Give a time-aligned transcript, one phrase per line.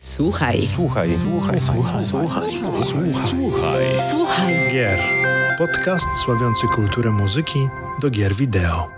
[0.00, 0.62] Słuchaj.
[0.62, 1.10] Słuchaj.
[1.18, 1.60] Słuchaj.
[1.60, 2.02] Słuchaj.
[2.02, 2.42] Słuchaj.
[2.82, 3.12] Słuchaj.
[3.14, 3.84] Słuchaj.
[4.10, 4.54] Słuchaj.
[4.72, 5.00] Gier.
[5.58, 7.68] Podcast sławiący kulturę muzyki
[8.00, 8.88] do gier wideo.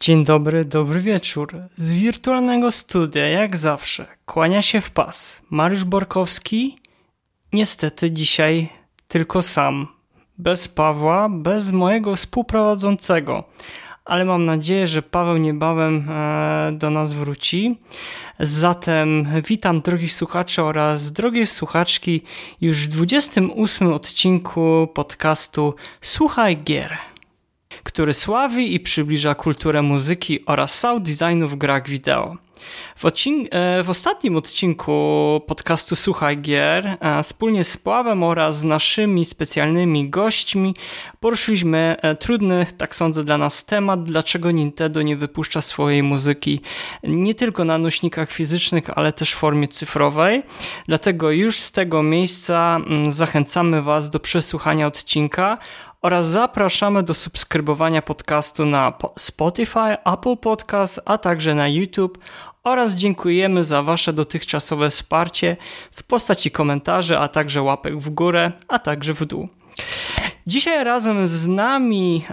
[0.00, 1.52] Dzień dobry, dobry wieczór.
[1.74, 6.78] Z wirtualnego studia, jak zawsze, kłania się w pas Mariusz Borkowski.
[7.52, 8.68] Niestety dzisiaj
[9.08, 9.86] tylko sam.
[10.38, 13.44] Bez Pawła, bez mojego współprowadzącego.
[14.04, 17.78] Ale mam nadzieję, że Paweł niebawem e, do nas wróci.
[18.40, 22.22] Zatem witam drogich słuchaczy oraz drogie słuchaczki
[22.60, 26.98] już w 28 odcinku podcastu Słuchaj Gier
[27.84, 32.36] który sławi i przybliża kulturę muzyki oraz sound designu w grach wideo.
[32.96, 33.48] W, odcink
[33.84, 40.74] w, ostatnim odcinku podcastu Słuchaj Gier wspólnie z Pławem oraz z naszymi specjalnymi gośćmi
[41.20, 46.60] poruszyliśmy trudny, tak sądzę, dla nas temat, dlaczego Nintendo nie wypuszcza swojej muzyki
[47.02, 50.42] nie tylko na nośnikach fizycznych, ale też w formie cyfrowej.
[50.88, 55.58] Dlatego już z tego miejsca zachęcamy Was do przesłuchania odcinka
[56.04, 62.18] oraz zapraszamy do subskrybowania podcastu na Spotify, Apple Podcast, a także na YouTube
[62.64, 65.56] oraz dziękujemy za Wasze dotychczasowe wsparcie
[65.90, 69.48] w postaci komentarzy, a także łapek w górę, a także w dół.
[70.46, 72.24] Dzisiaj razem z nami,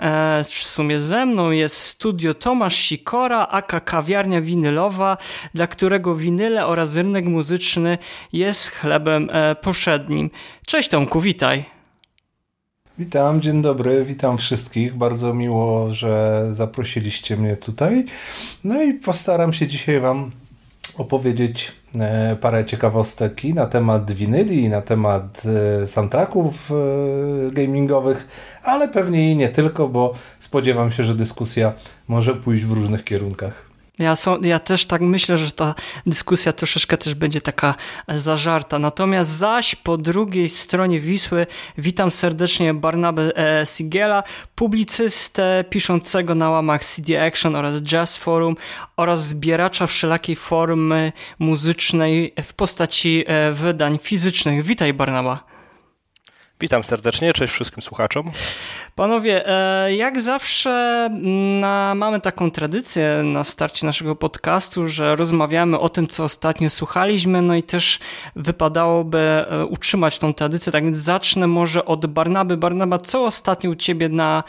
[0.43, 5.17] w sumie ze mną, jest studio Tomasz Sikora, aka kawiarnia winylowa,
[5.53, 7.97] dla którego winyle oraz rynek muzyczny
[8.33, 9.29] jest chlebem
[9.61, 10.29] powszednim.
[10.67, 11.80] Cześć Tomku, witaj.
[13.01, 14.95] Witam, dzień dobry, witam wszystkich.
[14.95, 18.05] Bardzo miło, że zaprosiliście mnie tutaj.
[18.63, 20.31] No i postaram się dzisiaj Wam
[20.97, 21.71] opowiedzieć
[22.41, 25.43] parę ciekawostek i na temat winyli, i na temat
[25.85, 26.71] soundtracków
[27.51, 28.27] gamingowych,
[28.63, 31.73] ale pewnie i nie tylko, bo spodziewam się, że dyskusja
[32.07, 33.70] może pójść w różnych kierunkach.
[34.01, 37.75] Ja, są, ja też tak myślę, że ta dyskusja troszeczkę też będzie taka
[38.07, 38.79] zażarta.
[38.79, 44.23] Natomiast zaś po drugiej stronie Wisły witam serdecznie Barnabę e, Sigela,
[44.55, 48.55] publicystę piszącego na łamach CD Action oraz Jazz Forum
[48.97, 54.63] oraz zbieracza wszelakiej formy muzycznej w postaci e, wydań fizycznych.
[54.63, 55.50] Witaj Barnaba.
[56.61, 58.31] Witam serdecznie, cześć wszystkim słuchaczom.
[58.95, 59.43] Panowie,
[59.97, 61.09] jak zawsze
[61.61, 67.41] na, mamy taką tradycję na starcie naszego podcastu, że rozmawiamy o tym, co ostatnio słuchaliśmy,
[67.41, 67.99] no i też
[68.35, 72.57] wypadałoby utrzymać tą tradycję, tak więc zacznę może od Barnaby.
[72.57, 74.43] Barnaba, co ostatnio u ciebie na,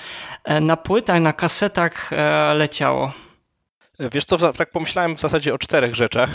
[0.61, 2.11] na płytach, na kasetach
[2.55, 3.12] leciało?
[3.99, 6.31] Wiesz co, tak pomyślałem w zasadzie o czterech rzeczach.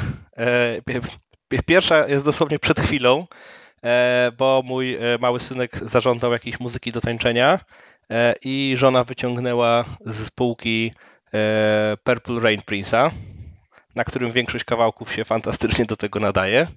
[1.65, 3.27] Pierwsza jest dosłownie przed chwilą,
[4.37, 7.59] bo mój mały synek zażądał jakiejś muzyki do tańczenia
[8.41, 10.91] i żona wyciągnęła z półki
[12.03, 13.11] Purple Rain Prince'a,
[13.95, 16.67] na którym większość kawałków się fantastycznie do tego nadaje.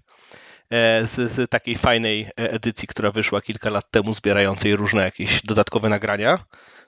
[1.02, 6.38] Z, z, takiej fajnej edycji, która wyszła kilka lat temu, zbierającej różne jakieś dodatkowe nagrania.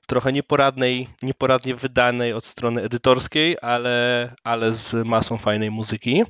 [0.06, 6.24] Trochę nieporadnej, nieporadnie wydanej od strony edytorskiej, ale, ale z masą fajnej muzyki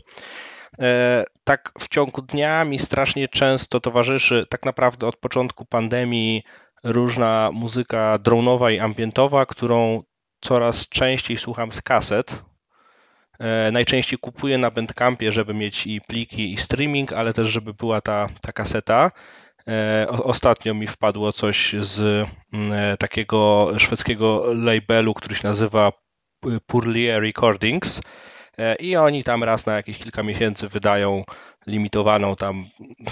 [1.44, 6.42] tak w ciągu dnia mi strasznie często towarzyszy tak naprawdę od początku pandemii
[6.84, 10.02] różna muzyka dronowa i ambientowa, którą
[10.40, 12.42] coraz częściej słucham z kaset.
[13.72, 18.28] Najczęściej kupuję na Bandcampie, żeby mieć i pliki, i streaming, ale też, żeby była ta,
[18.40, 19.10] ta kaseta.
[20.08, 22.28] Ostatnio mi wpadło coś z
[22.98, 25.92] takiego szwedzkiego labelu, który się nazywa
[26.66, 28.00] Purlier Recordings
[28.78, 31.24] i oni tam raz na jakieś kilka miesięcy wydają
[31.66, 32.64] limitowaną tam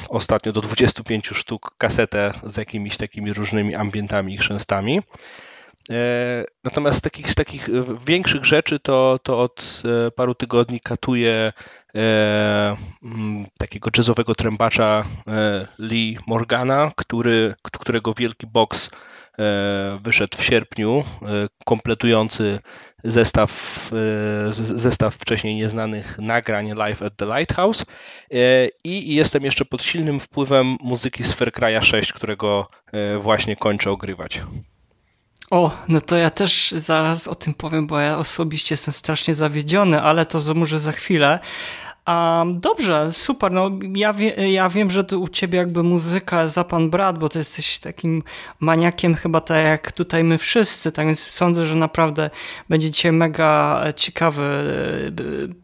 [0.08, 5.02] ostatnio do 25 sztuk kasetę z jakimiś takimi różnymi ambientami i chrzęstami.
[6.64, 7.68] Natomiast z takich, z takich
[8.06, 9.82] większych rzeczy to, to od
[10.16, 11.52] paru tygodni katuję
[11.96, 12.76] e,
[13.58, 15.04] takiego jazzowego trębacza
[15.78, 18.90] Lee Morgana, który, którego wielki box
[20.02, 21.04] wyszedł w sierpniu,
[21.64, 22.58] kompletujący
[23.04, 23.90] zestaw,
[24.52, 27.84] zestaw wcześniej nieznanych nagrań Live at the Lighthouse
[28.84, 32.68] i jestem jeszcze pod silnym wpływem muzyki z Far Cry'a 6, którego
[33.18, 34.42] właśnie kończę ogrywać.
[35.50, 40.00] O, no to ja też zaraz o tym powiem, bo ja osobiście jestem strasznie zawiedziony,
[40.02, 41.38] ale to może za chwilę.
[42.08, 43.52] Um, dobrze, super.
[43.52, 47.38] No, ja, wie, ja wiem, że u ciebie jakby muzyka za pan brat, bo ty
[47.38, 48.22] jesteś takim
[48.60, 52.30] maniakiem chyba tak jak tutaj my wszyscy, tak więc sądzę, że naprawdę
[52.68, 54.42] będzie dzisiaj mega ciekawy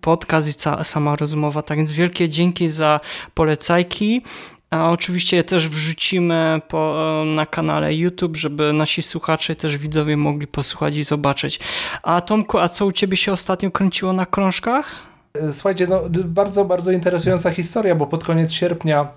[0.00, 1.62] podcast i ca, sama rozmowa.
[1.62, 3.00] Tak więc wielkie dzięki za
[3.35, 4.23] polecajki.
[4.71, 10.97] A oczywiście też wrzucimy po, na kanale YouTube, żeby nasi słuchacze też widzowie mogli posłuchać
[10.97, 11.61] i zobaczyć.
[12.03, 15.15] A Tomku, a co u ciebie się ostatnio kręciło na krążkach?
[15.53, 19.09] Słuchajcie, no, bardzo, bardzo interesująca historia, bo pod koniec sierpnia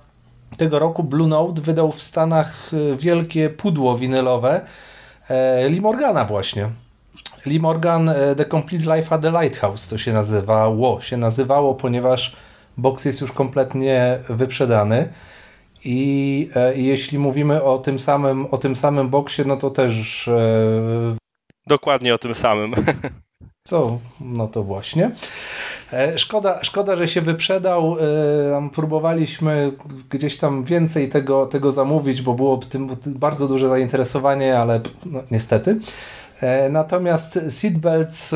[0.58, 4.62] tego roku Blue Note wydał w Stanach e, wielkie pudło winylowe
[5.30, 6.70] e, Lee Morgana właśnie.
[7.46, 12.36] Lee Morgan e, The Complete Life at the Lighthouse to się nazywało, się nazywało, ponieważ
[12.78, 15.10] box jest już kompletnie wyprzedany.
[15.84, 20.28] I, e, jeśli mówimy o tym samym, o tym samym boksie, no to też.
[20.28, 21.16] E,
[21.68, 22.74] Dokładnie o tym samym.
[23.70, 24.00] Co?
[24.22, 25.12] No to właśnie.
[25.94, 27.98] E, szkoda, szkoda, że się wyprzedał.
[28.00, 29.72] E, próbowaliśmy
[30.10, 35.80] gdzieś tam więcej tego, tego zamówić, bo było tym bardzo duże zainteresowanie, ale no, niestety.
[36.42, 38.30] E, natomiast Seatbelts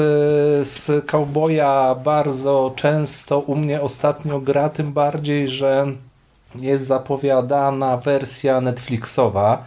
[0.64, 5.88] z Cowboya bardzo często u mnie ostatnio gra, tym bardziej, że
[6.56, 9.64] jest zapowiadana wersja Netflixowa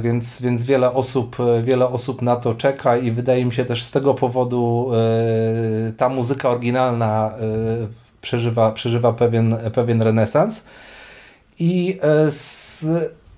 [0.00, 3.82] więc, więc wiele, osób, e, wiele osób na to czeka i wydaje mi się też
[3.82, 7.32] z tego powodu e, ta muzyka oryginalna
[8.20, 10.64] przeżywa, przeżywa pewien, pewien renesans.
[11.58, 11.98] I
[12.28, 12.86] z,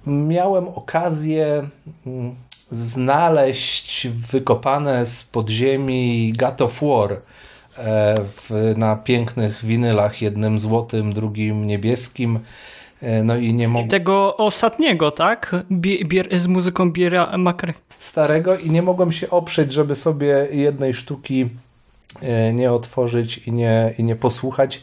[0.07, 1.69] miałem okazję
[2.07, 2.35] mm,
[2.71, 7.21] znaleźć wykopane z podziemi of War
[8.77, 12.41] na pięknych winylach, jednym złotym, drugim niebieskim.
[13.03, 13.89] E, no i nie mogłem...
[13.89, 15.57] Tego ostatniego, tak?
[15.71, 17.75] Bier, z muzyką Biera Makry.
[17.99, 21.49] Starego i nie mogłem się oprzeć, żeby sobie jednej sztuki
[22.23, 24.83] e, nie otworzyć i nie, i nie posłuchać.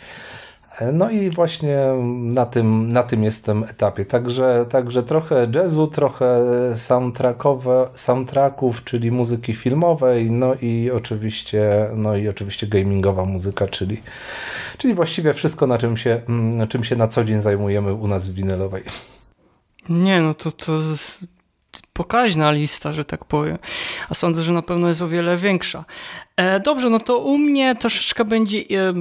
[0.93, 1.77] No i właśnie
[2.21, 4.05] na tym, na tym jestem etapie.
[4.05, 6.41] Także, także trochę jazzu, trochę
[6.75, 14.01] soundtrackowe, soundtracków, czyli muzyki filmowej, no i oczywiście, no i oczywiście gamingowa muzyka, czyli,
[14.77, 18.29] czyli właściwie wszystko, na czym się, na czym się na co dzień zajmujemy u nas
[18.29, 18.83] w winylowej.
[19.89, 21.25] Nie, no to, to z
[21.93, 23.57] pokaźna lista, że tak powiem.
[24.09, 25.85] A sądzę, że na pewno jest o wiele większa.
[26.39, 28.93] E, dobrze, no to u mnie troszeczkę będzie, e,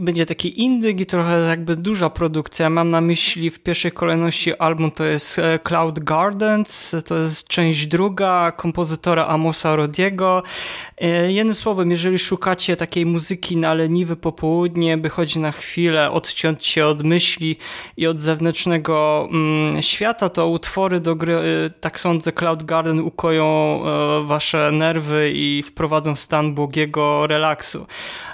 [0.00, 2.70] będzie taki indyk i trochę jakby duża produkcja.
[2.70, 7.86] Mam na myśli w pierwszej kolejności album to jest e, Cloud Gardens, to jest część
[7.86, 10.42] druga kompozytora Amosa Rodiego.
[11.28, 16.86] Jednym słowem, jeżeli szukacie takiej muzyki na leniwe popołudnie, by chodzić na chwilę, odciąć się
[16.86, 17.56] od myśli
[17.96, 21.34] i od zewnętrznego mm, świata, to utwory do gry,
[21.80, 23.80] tak sądzę, Cloud Garden ukoją
[24.24, 27.86] wasze nerwy i wprowadzą stan błogiego jego relaksu.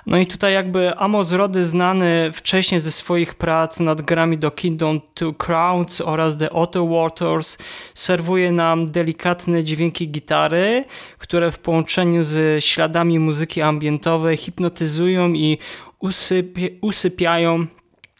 [0.07, 5.01] No i tutaj jakby Amos Rody znany wcześniej ze swoich prac nad grami do Kingdom
[5.15, 7.59] Two Crowns oraz The Otto Waters
[7.95, 10.85] serwuje nam delikatne dźwięki gitary,
[11.19, 15.59] które w połączeniu z śladami muzyki ambientowej hipnotyzują i
[15.99, 17.67] usypia, usypiają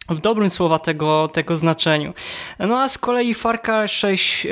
[0.09, 2.13] w dobrym słowa tego, tego znaczeniu.
[2.59, 4.47] No a z kolei Far Cry 6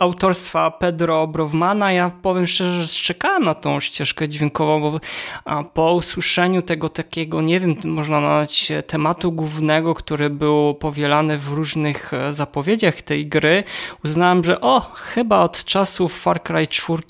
[0.00, 1.92] autorstwa Pedro Browmana.
[1.92, 5.00] Ja powiem szczerze, że czekałem na tą ścieżkę dźwiękową, bo
[5.64, 12.14] po usłyszeniu tego takiego, nie wiem, można nazwać tematu głównego, który był powielany w różnych
[12.14, 13.64] e, zapowiedziach tej gry,
[14.04, 17.02] uznałem, że o, chyba od czasów Far Cry 4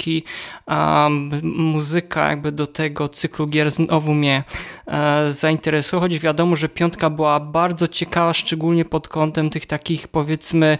[0.66, 4.44] um, muzyka jakby do tego cyklu gier znowu mnie
[4.86, 10.78] e, zainteresuje, choć wiadomo, że piątka była bardzo ciekawa, szczególnie pod kątem tych takich powiedzmy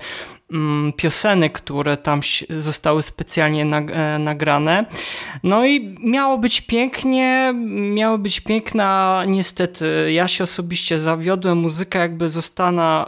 [0.97, 2.21] piosenek, które tam
[2.51, 4.85] zostały specjalnie e, nagrane.
[5.43, 7.55] No i miało być pięknie,
[7.95, 12.29] miało być piękna, niestety ja się osobiście zawiodłem, muzyka jakby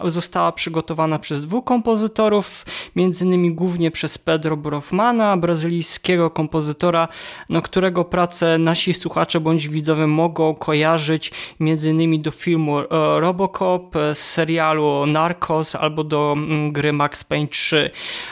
[0.05, 2.67] została przygotowana przez dwóch kompozytorów,
[2.97, 7.09] między innymi głównie przez Pedro Brofmana, brazylijskiego kompozytora,
[7.49, 12.87] no, którego pracę nasi słuchacze bądź widzowie mogą kojarzyć między innymi do filmu e,
[13.21, 17.91] Robocop, z serialu Narcos albo do mm, gry Max Payne 3.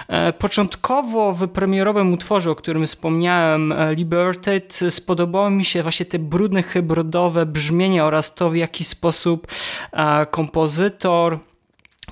[0.09, 6.19] E, początkowo w premierowym utworze, o którym wspomniałem, e, Liberted, spodobało mi się właśnie te
[6.19, 9.47] brudne, hybrydowe brzmienia oraz to, w jaki sposób
[9.93, 11.38] e, kompozytor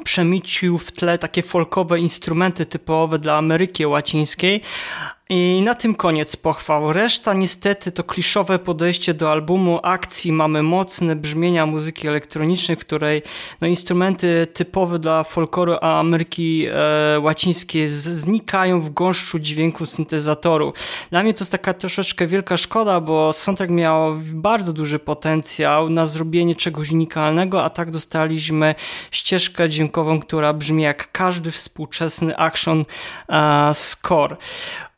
[0.05, 4.61] przemicił w tle takie folkowe instrumenty typowe dla Ameryki Łacińskiej,
[5.29, 6.93] i na tym koniec pochwał.
[6.93, 10.33] Reszta niestety to kliszowe podejście do albumu akcji.
[10.33, 13.23] Mamy mocne brzmienia muzyki elektronicznej, w której
[13.61, 20.73] no, instrumenty typowe dla folkloru Ameryki e, Łacińskiej znikają w gąszczu dźwięku syntezatoru.
[21.11, 26.07] Dla mnie to jest taka troszeczkę wielka szkoda, bo soundtrack miał bardzo duży potencjał na
[26.07, 28.75] zrobienie czegoś unikalnego, a tak dostaliśmy
[29.11, 32.85] ścieżkę dźwiękową, która brzmi jak każdy współczesny action
[33.29, 34.37] e, score.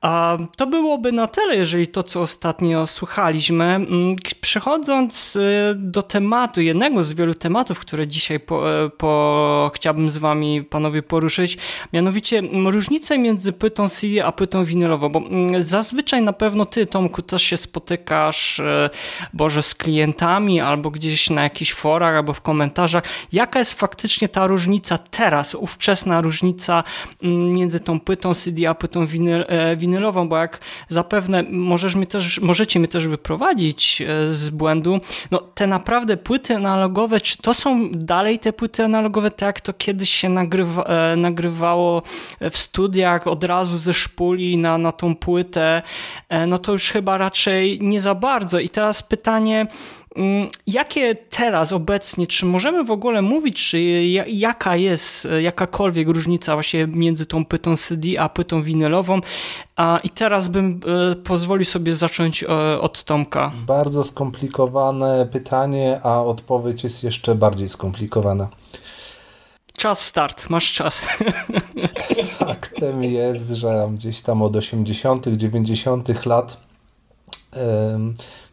[0.06, 3.64] A to byłoby na tyle, jeżeli to, co ostatnio słuchaliśmy.
[3.64, 10.10] Mm, przechodząc y, do tematu, jednego z wielu tematów, które dzisiaj po, e, po, chciałbym
[10.10, 11.58] z wami, panowie, poruszyć,
[11.92, 17.22] mianowicie różnice między płytą CD a płytą winylową, bo mm, zazwyczaj na pewno ty, Tomku,
[17.22, 18.90] też się spotykasz, e,
[19.32, 23.04] Boże, z klientami albo gdzieś na jakichś forach, albo w komentarzach.
[23.32, 26.84] Jaka jest faktycznie ta różnica teraz, ówczesna różnica
[27.22, 32.06] mm, między tą płytą CD a płytą winyl, e, winylową, bo jak zapewne możesz mnie
[32.06, 35.00] też, możecie mnie też wyprowadzić e, z błędu,
[35.30, 39.72] no te naprawdę płyty analogowe, czy to są dalej te płyty analogowe, tak jak to
[39.72, 42.02] kiedyś się nagrywa, e, nagrywało
[42.50, 45.82] w studiach od razu ze szpuli na, na tą płytę,
[46.46, 48.58] no to już chyba raczej nie za bardzo.
[48.58, 49.66] I teraz pytanie,
[50.66, 53.82] jakie teraz obecnie, czy możemy w ogóle mówić, czy
[54.26, 59.20] jaka jest jakakolwiek różnica właśnie między tą płytą CD a płytą winylową?
[60.04, 60.80] I teraz bym
[61.12, 63.52] e, pozwolił sobie zacząć e, od Tomka.
[63.66, 68.48] Bardzo skomplikowane pytanie, a odpowiedź jest jeszcze bardziej skomplikowana.
[69.78, 71.02] Czas start, masz czas.
[72.38, 76.26] Faktem jest, że gdzieś tam od 80., 90.
[76.26, 76.66] lat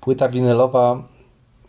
[0.02, 1.04] płyta winylowa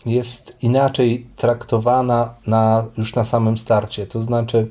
[0.06, 4.06] jest inaczej traktowana na, już na samym starcie.
[4.06, 4.68] To znaczy,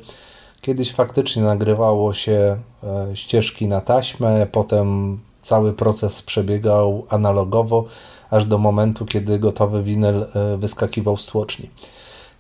[0.62, 7.86] kiedyś faktycznie nagrywało się e, ścieżki na taśmę, potem cały proces przebiegał analogowo,
[8.30, 11.70] aż do momentu, kiedy gotowy winyl e, wyskakiwał z tłoczni.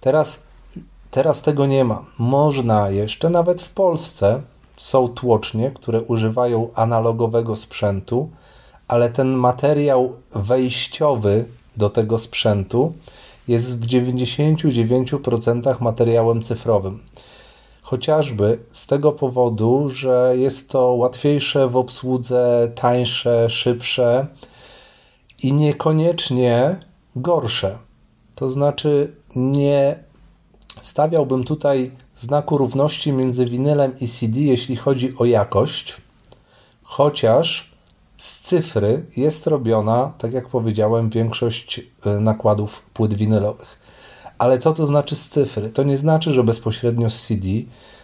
[0.02, 0.44] Teraz,
[1.12, 2.06] teraz tego nie ma.
[2.18, 4.42] Można jeszcze, nawet w Polsce,
[4.78, 8.30] są tłocznie, które używają analogowego sprzętu,
[8.88, 11.46] ale ten materiał wejściowy
[11.78, 12.94] do tego sprzętu
[13.48, 17.04] jest w 99% materiałem cyfrowym.
[17.82, 24.28] Chociażby z tego powodu, że jest to łatwiejsze w obsłudze, tańsze, szybsze
[25.44, 26.80] i niekoniecznie
[27.16, 27.78] gorsze.
[28.36, 30.04] To znaczy, nie
[30.82, 35.98] stawiałbym tutaj znaku równości między winylem i CD, jeśli chodzi o jakość,
[36.84, 37.73] chociaż
[38.18, 43.80] z cyfry jest robiona, tak jak powiedziałem, większość e, nakładów płyt winylowych.
[44.38, 45.70] Ale co to znaczy z cyfry?
[45.70, 47.48] To nie znaczy, że bezpośrednio z CD,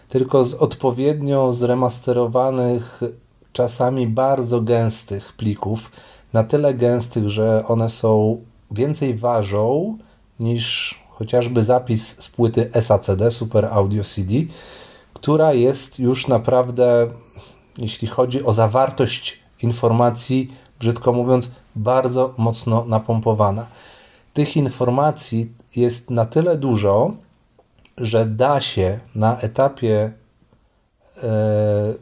[0.09, 3.01] tylko z odpowiednio zremasterowanych,
[3.53, 5.91] czasami bardzo gęstych plików,
[6.33, 9.97] na tyle gęstych, że one są więcej ważą
[10.39, 14.33] niż chociażby zapis z płyty SACD, Super Audio CD,
[15.13, 17.07] która jest już naprawdę,
[17.77, 23.67] jeśli chodzi o zawartość informacji, brzydko mówiąc, bardzo mocno napompowana.
[24.33, 27.11] Tych informacji jest na tyle dużo,
[27.97, 30.11] że da się na etapie
[31.23, 31.29] e,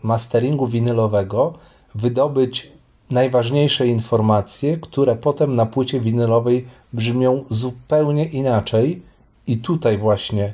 [0.03, 1.53] masteringu winylowego
[1.95, 2.71] wydobyć
[3.11, 9.01] najważniejsze informacje, które potem na płycie winylowej brzmią zupełnie inaczej
[9.47, 10.53] i tutaj właśnie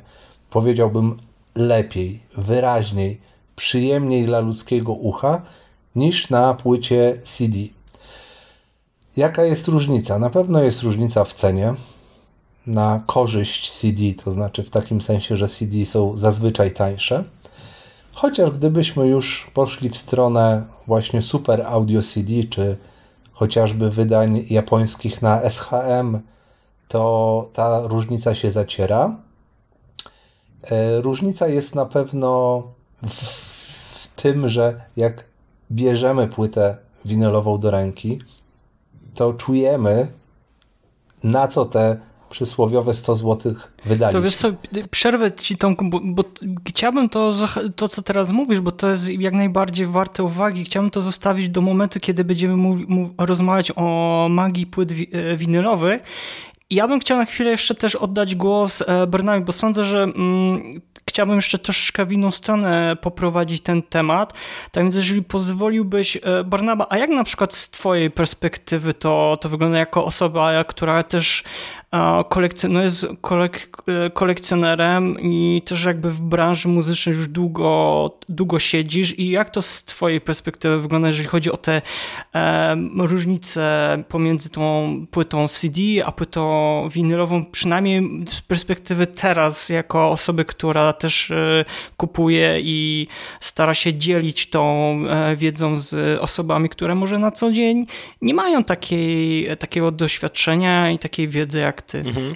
[0.50, 1.16] powiedziałbym
[1.54, 3.20] lepiej, wyraźniej,
[3.56, 5.42] przyjemniej dla ludzkiego ucha
[5.96, 7.58] niż na płycie CD.
[9.16, 10.18] Jaka jest różnica?
[10.18, 11.74] Na pewno jest różnica w cenie
[12.66, 17.24] na korzyść CD, to znaczy w takim sensie, że CD są zazwyczaj tańsze.
[18.12, 22.76] Chociaż gdybyśmy już poszli w stronę właśnie Super Audio CD, czy
[23.32, 26.20] chociażby wydań japońskich na SHM,
[26.88, 29.16] to ta różnica się zaciera.
[30.70, 32.62] E, różnica jest na pewno
[33.06, 33.14] w,
[34.04, 35.24] w tym, że jak
[35.72, 38.18] bierzemy płytę winylową do ręki,
[39.14, 40.06] to czujemy,
[41.22, 41.96] na co te
[42.30, 43.54] przysłowiowe 100 zł
[43.84, 44.20] wydaliśmy.
[44.20, 44.48] To wiesz co,
[44.90, 46.24] przerwę ci Tomku, bo, bo,
[46.68, 47.32] chciałbym to,
[47.76, 50.64] to, co teraz mówisz, bo to jest jak najbardziej warte uwagi.
[50.64, 52.76] Chciałbym to zostawić do momentu, kiedy będziemy
[53.18, 56.02] rozmawiać o magii płyt e, winylowych.
[56.70, 60.80] Ja bym chciał na chwilę jeszcze też oddać głos e, Bernami, bo sądzę, że mm,
[61.08, 64.32] chciałbym jeszcze troszeczkę w inną stronę poprowadzić ten temat.
[64.72, 69.48] Tak więc jeżeli pozwoliłbyś, e, Barnaba, a jak na przykład z twojej perspektywy to, to
[69.48, 71.44] wygląda jako osoba, która też
[72.28, 73.68] kolekcjon no jest kolek
[74.14, 79.18] kolekcjonerem i też jakby w branży muzycznej już długo, długo siedzisz.
[79.18, 81.82] I jak to z twojej perspektywy wygląda, jeżeli chodzi o te
[82.34, 83.64] e, różnice
[84.08, 91.30] pomiędzy tą płytą CD a płytą winylową, przynajmniej z perspektywy teraz, jako osoby, która też
[91.30, 91.64] e,
[91.96, 93.06] kupuje i
[93.40, 97.86] stara się dzielić tą e, wiedzą z osobami, które może na co dzień
[98.22, 101.98] nie mają takiej, takiego doświadczenia i takiej wiedzy jak ty.
[101.98, 102.34] Mhm.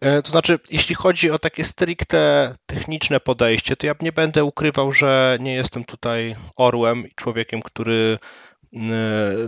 [0.00, 4.92] E, to znaczy, jeśli chodzi o takie stricte techniczne podejście, to ja nie będę ukrywał,
[4.92, 8.18] że nie jestem tutaj orłem i człowiekiem, który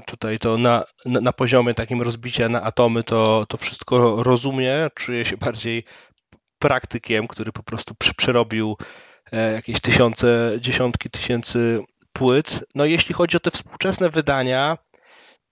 [0.06, 5.36] tutaj to na, na poziomie takim rozbicia na atomy to, to wszystko rozumie, czuję się
[5.36, 5.84] bardziej
[6.58, 8.76] praktykiem, który po prostu przerobił
[9.32, 12.64] e, jakieś tysiące, dziesiątki tysięcy płyt.
[12.74, 14.78] No jeśli chodzi o te współczesne wydania,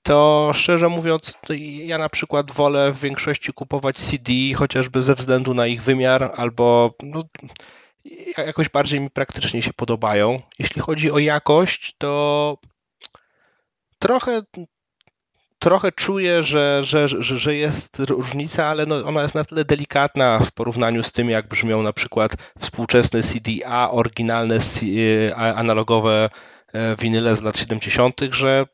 [0.05, 1.39] to szczerze mówiąc,
[1.85, 6.95] ja na przykład wolę w większości kupować CD, chociażby ze względu na ich wymiar, albo
[7.03, 7.23] no,
[8.39, 10.43] jakoś bardziej mi praktycznie się podobają.
[10.59, 12.59] Jeśli chodzi o jakość, to
[13.99, 14.43] trochę
[15.59, 20.39] trochę czuję, że, że, że, że jest różnica, ale no ona jest na tyle delikatna
[20.39, 24.59] w porównaniu z tym, jak brzmią na przykład współczesne CDA, oryginalne
[25.29, 26.29] e, analogowe
[26.73, 28.67] e, winyle z lat 70., że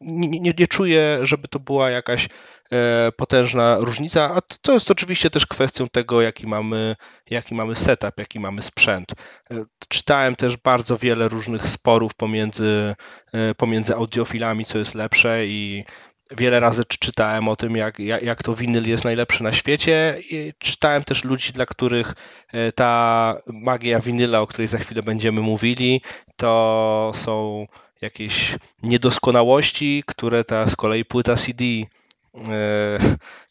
[0.00, 2.28] nie, nie, nie czuję, żeby to była jakaś
[2.72, 6.96] e, potężna różnica, a to jest oczywiście też kwestią tego, jaki mamy,
[7.30, 9.12] jaki mamy setup, jaki mamy sprzęt.
[9.50, 12.94] E, czytałem też bardzo wiele różnych sporów pomiędzy,
[13.32, 15.84] e, pomiędzy audiofilami, co jest lepsze i
[16.30, 20.18] wiele razy czytałem o tym, jak, jak, jak to winyl jest najlepszy na świecie.
[20.30, 22.14] I czytałem też ludzi, dla których
[22.74, 26.02] ta magia winyla, o której za chwilę będziemy mówili,
[26.36, 27.66] to są
[28.00, 31.84] jakieś niedoskonałości, które ta z kolei płyta CD e,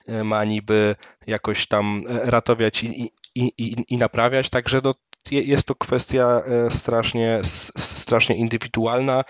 [0.07, 0.95] e, ma niby
[1.27, 4.93] jakoś tam ratować i, i, i, i naprawiać, także no,
[5.31, 7.39] jest to kwestia e, strasznie,
[7.77, 9.23] strasznie indywidualna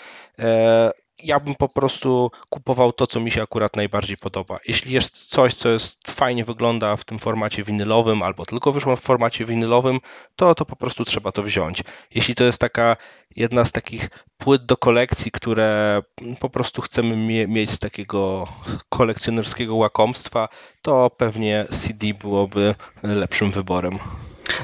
[1.23, 4.59] ja bym po prostu kupował to, co mi się akurat najbardziej podoba.
[4.67, 9.01] Jeśli jest coś, co jest fajnie wygląda w tym formacie winylowym, albo tylko wyszło w
[9.01, 9.99] formacie winylowym,
[10.35, 11.83] to, to po prostu trzeba to wziąć.
[12.11, 12.97] Jeśli to jest taka
[13.35, 16.01] jedna z takich płyt do kolekcji, które
[16.39, 18.47] po prostu chcemy mie mieć z takiego
[18.89, 20.49] kolekcjonerskiego łakomstwa,
[20.81, 23.99] to pewnie CD byłoby lepszym wyborem.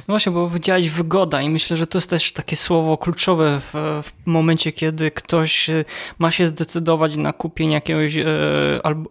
[0.07, 3.73] No właśnie, bo powiedziałeś wygoda i myślę, że to jest też takie słowo kluczowe w,
[4.03, 5.85] w momencie, kiedy ktoś e,
[6.19, 8.25] ma się zdecydować na kupienie jakiegoś e,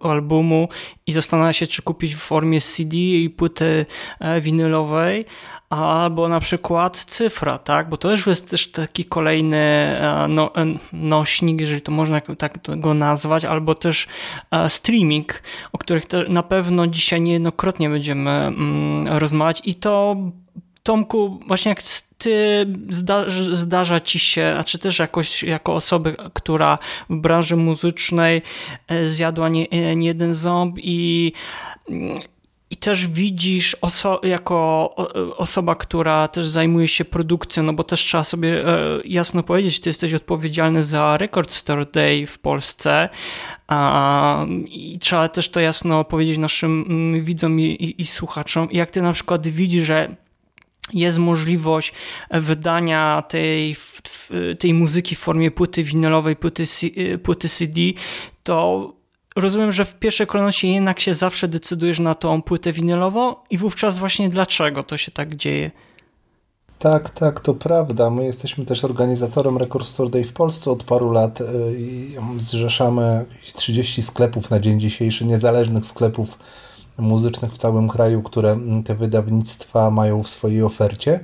[0.01, 0.69] albumu
[1.07, 3.87] i zastanawia się, czy kupić w formie CD i płyty
[4.21, 5.25] e, winylowej,
[5.71, 7.89] albo na przykład cyfra, tak?
[7.89, 10.53] Bo to już jest też taki kolejny e, no,
[10.93, 14.07] nośnik, jeżeli to można tak go nazwać, albo też
[14.69, 20.17] streaming, o których na pewno dzisiaj niejednokrotnie będziemy mm, rozmawiać i to
[20.83, 21.83] Tomku, właśnie jak
[22.19, 26.79] ty zda, zdarza ci się, a czy też jakoś jako osoby, która
[27.11, 28.43] w branży muzycznej
[28.89, 31.33] e, zjadła nie, e, nie jeden ząb i
[32.71, 34.95] i też widzisz oso jako
[35.37, 39.89] osoba, która też zajmuje się produkcją, no bo też trzeba sobie e, jasno powiedzieć, ty
[39.89, 43.09] jesteś odpowiedzialny za Record Store Day w Polsce
[44.67, 48.69] i trzeba też to jasno powiedzieć naszym mm, widzom i, i, i słuchaczom.
[48.73, 50.17] Jak ty na przykład widzisz, że
[50.93, 51.93] jest możliwość
[52.31, 53.77] wydania tej,
[54.59, 56.65] tej muzyki w formie płyty winylowej, płyty,
[57.23, 57.81] płyty CD,
[58.43, 58.93] to
[59.37, 63.99] rozumiem, że w pierwszej kolejności jednak się zawsze decydujesz na tą płytę winylową i wówczas
[63.99, 65.71] właśnie dlaczego to się tak dzieje?
[66.79, 68.11] Tak, tak, to prawda.
[68.11, 71.45] My jesteśmy też organizatorem Record Store Day w Polsce od paru lat y,
[71.79, 76.39] i zrzeszamy 30 sklepów na dzień dzisiejszy, niezależnych sklepów
[76.99, 81.21] muzycznych w całym kraju, które te wydawnictwa mają w swojej ofercie.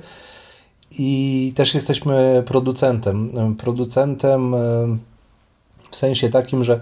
[0.99, 3.29] I też jesteśmy producentem.
[3.57, 4.57] Producentem e,
[5.91, 6.79] w sensie takim, że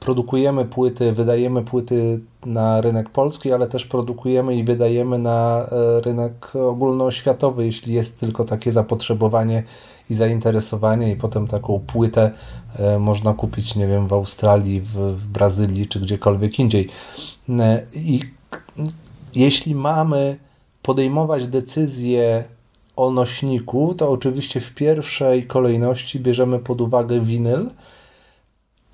[0.00, 6.56] produkujemy płyty, wydajemy płyty na rynek polski, ale też produkujemy i wydajemy na e, rynek
[6.56, 9.62] ogólnoświatowy, jeśli jest tylko takie zapotrzebowanie
[10.10, 12.30] i zainteresowanie i potem taką płytę
[12.78, 16.88] e, można kupić, nie wiem, w Australii, w, w Brazylii czy gdziekolwiek indziej.
[17.48, 18.20] E, I
[19.34, 20.38] jeśli mamy
[20.82, 22.44] podejmować decyzję
[22.96, 27.70] o nośniku, to oczywiście w pierwszej kolejności bierzemy pod uwagę winyl.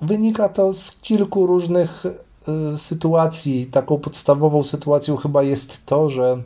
[0.02, 2.04] Wynika to z kilku różnych
[2.74, 3.66] y, sytuacji.
[3.66, 6.42] Taką podstawową sytuacją chyba jest to, że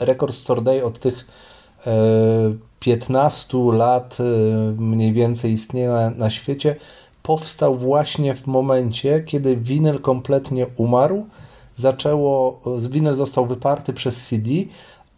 [0.00, 1.26] Record Store Day od tych
[1.86, 1.90] y,
[2.80, 4.24] 15 lat y,
[4.80, 6.76] mniej więcej istnieje na, na świecie,
[7.26, 11.26] powstał właśnie w momencie, kiedy winyl kompletnie umarł,
[11.74, 12.60] zaczęło,
[12.90, 14.50] winyl został wyparty przez CD,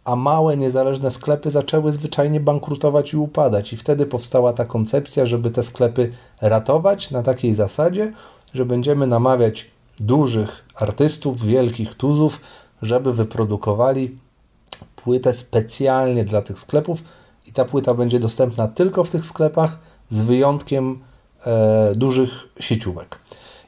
[0.03, 3.73] a małe niezależne sklepy zaczęły zwyczajnie bankrutować i upadać.
[3.73, 8.13] I wtedy powstała ta koncepcja, żeby te sklepy ratować na takiej zasadzie,
[8.53, 9.65] że będziemy namawiać
[9.99, 12.41] dużych artystów, wielkich tuzów,
[12.81, 14.17] żeby wyprodukowali
[14.95, 17.03] płytę specjalnie dla tych sklepów,
[17.47, 21.08] i ta płyta będzie dostępna tylko w tych sklepach z wyjątkiem
[21.95, 23.19] dużych sieciówek.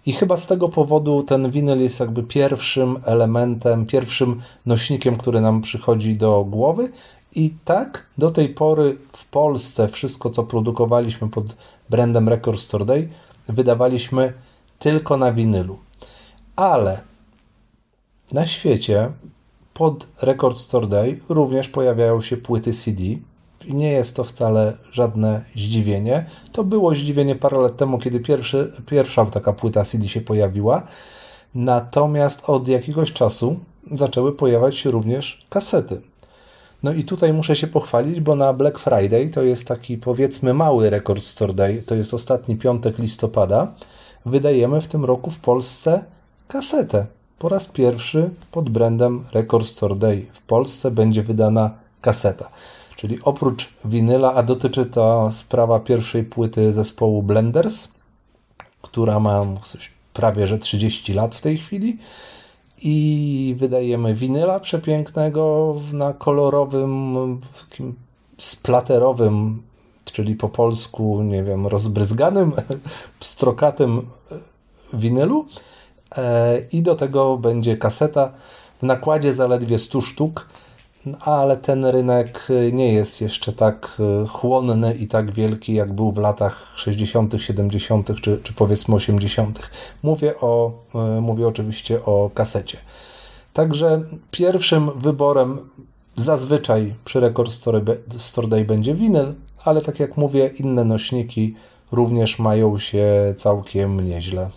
[0.06, 5.62] I chyba z tego powodu ten winyl jest jakby pierwszym elementem, pierwszym nośnikiem, który nam
[5.62, 6.90] przychodzi do głowy.
[7.36, 11.56] I tak do tej pory w Polsce wszystko, co produkowaliśmy pod
[11.90, 13.10] brandem Record Store Day,
[13.48, 14.34] wydawaliśmy
[14.80, 15.78] tylko na winylu.
[16.56, 17.02] Ale
[18.32, 19.12] na świecie
[19.74, 23.04] pod Record Store Day również pojawiają się płyty CD.
[23.66, 26.26] I nie jest to wcale żadne zdziwienie.
[26.52, 30.84] To było zdziwienie parę lat temu, kiedy pierwszy, pierwsza taka płyta CD się pojawiła.
[31.56, 33.60] Natomiast od jakiegoś czasu
[33.92, 36.02] zaczęły pojawiać się również kasety.
[36.84, 40.90] No i tutaj muszę się pochwalić, bo na Black Friday, to jest taki powiedzmy mały
[40.90, 43.74] Record Store Day, to jest ostatni piątek listopada,
[44.26, 46.04] wydajemy w tym roku w Polsce
[46.48, 47.06] kasetę.
[47.40, 51.72] Po raz pierwszy pod brandem Record Store Day w Polsce będzie wydana
[52.02, 52.50] kaseta.
[53.02, 57.88] Czyli oprócz winyla, a dotyczy to sprawa pierwszej płyty zespołu Blenders,
[58.82, 59.46] która ma
[60.14, 61.98] prawie że 30 lat w tej chwili.
[62.84, 67.16] I wydajemy winyla przepięknego na kolorowym,
[67.70, 67.96] takim
[68.38, 69.62] splaterowym,
[70.06, 72.52] czyli po polsku, nie wiem, rozbryzganym,
[73.20, 74.08] strokatym
[74.94, 75.46] winylu.
[76.72, 78.32] I do tego będzie kaseta
[78.82, 80.48] w nakładzie zaledwie 100 sztuk
[81.20, 86.18] ale ten rynek nie jest jeszcze tak e, chłonny i tak wielki, jak był w
[86.18, 89.70] latach 60., 70., czy, czy powiedzmy 80.
[90.04, 92.78] Mówię, o, e, mówię oczywiście o kasecie.
[93.54, 95.60] Także pierwszym wyborem
[96.16, 97.82] zazwyczaj przy Record Store,
[98.18, 99.34] Store Day będzie winyl,
[99.66, 101.56] ale tak jak mówię, inne nośniki
[101.92, 104.50] również mają się całkiem nieźle.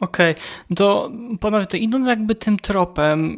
[0.00, 0.76] Okej, okay.
[0.76, 1.10] to
[1.68, 3.36] to idąc jakby tym tropem,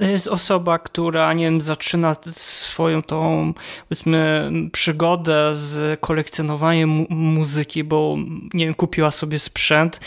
[0.00, 3.52] jest osoba, która, nie wiem, zaczyna swoją tą,
[3.88, 8.16] powiedzmy, przygodę z kolekcjonowaniem muzyki, bo,
[8.54, 10.00] nie wiem, kupiła sobie sprzęt,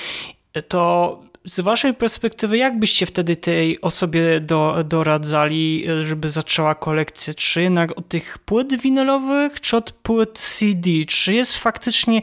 [0.67, 7.33] to z waszej perspektywy, jak byście wtedy tej osobie do, doradzali, żeby zaczęła kolekcję?
[7.33, 10.89] Czy jednak od tych płyt winylowych, czy od płyt CD?
[11.07, 12.21] Czy jest faktycznie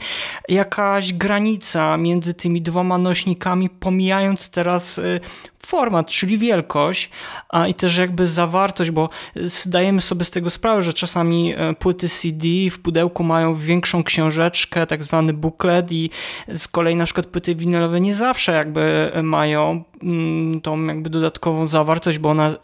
[0.49, 5.21] jakaś granica między tymi dwoma nośnikami, pomijając teraz y,
[5.67, 7.11] format, czyli wielkość,
[7.49, 12.09] a i też jakby zawartość, bo zdajemy sobie z tego sprawę, że czasami e, płyty
[12.09, 16.11] CD w pudełku mają większą książeczkę, tak zwany booklet i
[16.55, 22.19] z kolei na przykład płyty winylowe nie zawsze jakby mają mm, tą jakby dodatkową zawartość,
[22.19, 22.55] bo ona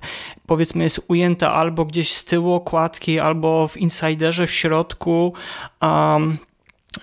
[0.46, 5.32] powiedzmy jest ujęta albo gdzieś z tyłu okładki, albo w insiderze w środku.
[5.82, 6.38] Um,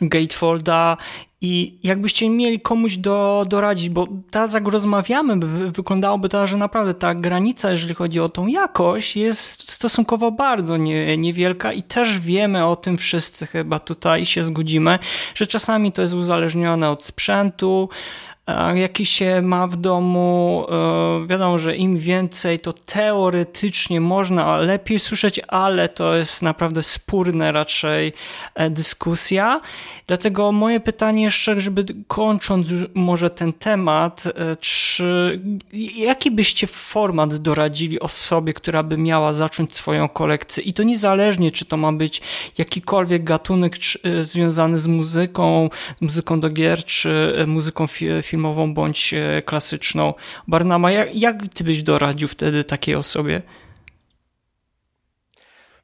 [0.02, 0.98] gatefolda
[1.42, 5.36] i jakbyście mieli komuś do, doradzić, bo teraz jak rozmawiamy,
[5.72, 11.18] wyglądałoby to, że naprawdę ta granica, jeżeli chodzi o tą jakość, jest stosunkowo bardzo nie,
[11.18, 15.00] niewielka i też wiemy o tym wszyscy chyba tutaj się zgodzimy,
[15.36, 17.90] że czasami to jest uzależnione od sprzętu,
[18.76, 20.66] jaki się ma w domu.
[21.24, 27.52] E, wiadomo, że im więcej, to teoretycznie można lepiej słyszeć, ale to jest naprawdę spórna
[27.52, 28.14] raczej
[28.56, 29.62] e, dyskusja.
[30.08, 35.40] Dlatego moje pytanie jeszcze, żeby kończąc może ten temat, e, czy
[35.96, 40.64] jaki byście format doradzili osobie, która by miała zacząć swoją kolekcję?
[40.64, 42.22] I to niezależnie, czy to ma być
[42.58, 43.78] jakikolwiek gatunek
[44.22, 45.70] związany z muzyką,
[46.02, 47.88] muzyką do gier, czy muzyką
[48.22, 50.14] filmową, filmową bądź e, klasyczną.
[50.48, 53.42] Barnama, jak, jak ty byś doradził wtedy takiej osobie?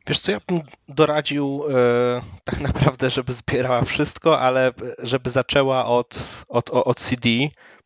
[0.07, 4.71] Wiesz co, ja bym doradził e, tak naprawdę, żeby zbierała wszystko, ale
[5.03, 7.29] żeby zaczęła od, od, od CD,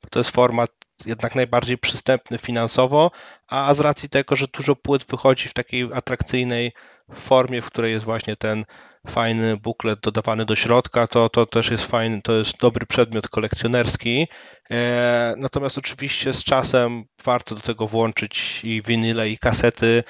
[0.04, 0.72] bo to jest format
[1.06, 3.12] jednak najbardziej przystępny finansowo,
[3.48, 6.72] a z racji tego, że dużo płyt wychodzi w takiej atrakcyjnej
[7.14, 8.66] formie, w której jest właśnie ten
[9.12, 14.28] fajny buklet dodawany do środka, to, to też jest fajny, to jest dobry przedmiot kolekcjonerski.
[14.72, 20.04] E, natomiast oczywiście z czasem warto do tego włączyć i winyle, i kasety.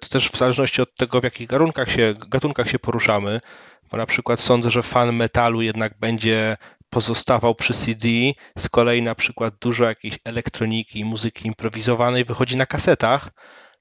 [0.00, 3.40] To też w zależności od tego, w jakich gatunkach się, gatunkach się poruszamy,
[3.90, 6.56] bo na przykład sądzę, że fan metalu jednak będzie
[6.90, 8.08] pozostawał przy CD,
[8.58, 13.30] z kolei na przykład dużo jakiejś elektroniki, muzyki improwizowanej wychodzi na kasetach,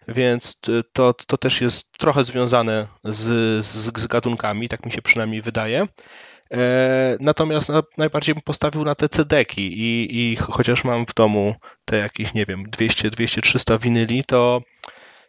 [0.08, 0.56] więc
[0.94, 5.88] to, to też jest trochę związane z, z, z gatunkami, tak mi się przynajmniej wydaje.
[6.54, 11.98] E, natomiast najbardziej bym postawił na te cedeki i, i chociaż mam w domu te
[11.98, 14.62] jakieś, nie wiem, 200, 200, 300 winyli, to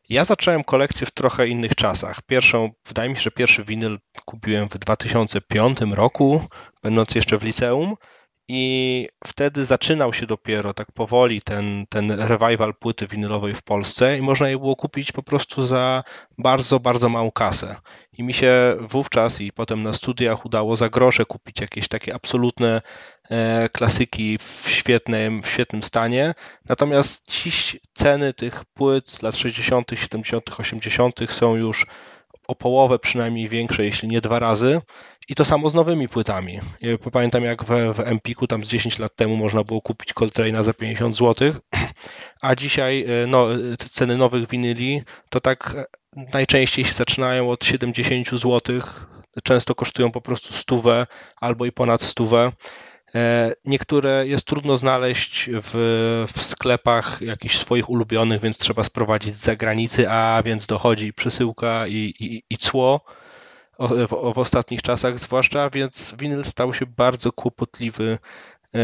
[0.09, 2.23] ja zacząłem kolekcję w trochę innych czasach.
[2.23, 6.47] Pierwszą, wydaje mi się, że pierwszy winyl kupiłem w 2005 roku,
[6.83, 7.95] będąc jeszcze w liceum.
[8.51, 14.23] I wtedy zaczynał się dopiero tak powoli ten, ten revival płyty winylowej w Polsce i
[14.23, 16.03] można je było kupić po prostu za
[16.39, 17.77] bardzo, bardzo małą kasę.
[18.13, 22.83] I mi się wówczas i potem na studiach udało za grosze kupić jakieś takie absolutne
[23.31, 26.35] e, klasyki w świetnym, w świetnym stanie.
[26.69, 31.21] Natomiast dziś ceny tych płyt z lat 60., 70., 80.
[31.31, 31.87] są już
[32.49, 34.81] o połowę przynajmniej większe, jeśli nie dwa razy.
[35.29, 36.61] I to samo z nowymi płytami.
[37.13, 40.73] Pamiętam jak w, w Empiku tam z 10 lat temu można było kupić Coltrane'a za
[40.75, 41.53] 50 zł,
[42.43, 43.47] a dzisiaj no,
[43.79, 45.77] ceny nowych winyli to tak
[46.35, 48.61] najczęściej się zaczynają od 70 zł,
[49.45, 51.07] często kosztują po prostu stówę
[51.41, 52.53] albo i ponad stówę.
[53.15, 59.45] E, niektóre jest trudno znaleźć w, w sklepach jakichś swoich ulubionych, więc trzeba sprowadzić z
[59.45, 63.01] zagranicy, a więc dochodzi przesyłka i, i, i cło
[63.79, 68.19] w, w ostatnich czasach zwłaszcza, więc winyl stał się bardzo kłopotliwy
[68.75, 68.79] e,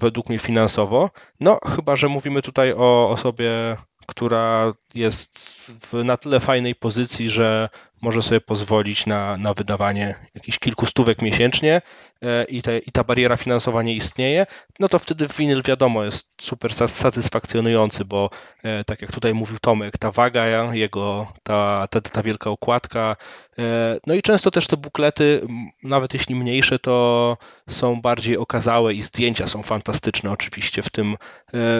[0.00, 1.10] według mnie finansowo.
[1.40, 5.38] No, chyba, że mówimy tutaj o osobie, która jest
[5.80, 7.68] w na tyle fajnej pozycji, że
[8.04, 11.82] może sobie pozwolić na, na wydawanie jakichś kilku stówek miesięcznie
[12.22, 14.46] e, i, te, i ta bariera finansowa nie istnieje,
[14.80, 18.30] no to wtedy winyl wiadomo jest super satysfakcjonujący, bo
[18.62, 23.16] e, tak jak tutaj mówił Tomek, ta waga jego, ta, ta, ta wielka okładka,
[23.58, 25.46] e, no i często też te buklety,
[25.82, 27.36] nawet jeśli mniejsze, to
[27.68, 31.16] są bardziej okazałe i zdjęcia są fantastyczne oczywiście w tym,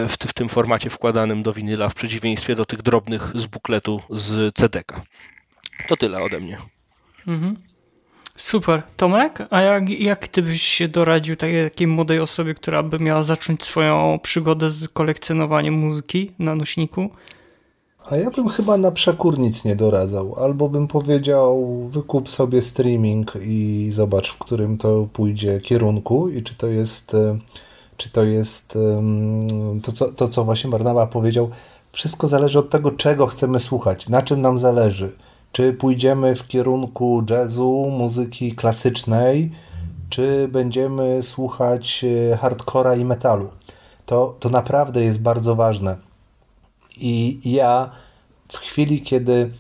[0.09, 4.55] w, w tym formacie wkładanym do winyla, w przeciwieństwie do tych drobnych z bukletu z
[4.55, 5.03] CDK.
[5.89, 6.59] To tyle ode mnie.
[7.27, 7.57] Mhm.
[8.37, 8.83] Super.
[8.97, 13.23] Tomek, a jak, jak ty byś się doradził takiej, takiej młodej osobie, która by miała
[13.23, 17.11] zacząć swoją przygodę z kolekcjonowaniem muzyki na nośniku?
[18.11, 20.35] A ja bym chyba na przekór nic nie doradzał.
[20.35, 26.55] Albo bym powiedział, wykup sobie streaming i zobacz, w którym to pójdzie kierunku i czy
[26.55, 27.39] to jest, e,
[27.97, 28.79] czy to jest
[29.83, 31.51] to, co, to, co właśnie Barnawa powiedział.
[31.93, 35.13] Wszystko zależy od tego, czego chcemy słuchać, na czym nam zależy
[35.55, 39.51] czy pójdziemy w kierunku jazzu, muzyki klasycznej,
[40.09, 43.51] czy będziemy słuchać e, hardcora i metalu.
[44.07, 45.97] To, to naprawdę jest bardzo ważne.
[46.97, 47.91] I ja
[48.49, 49.51] w chwili, kiedy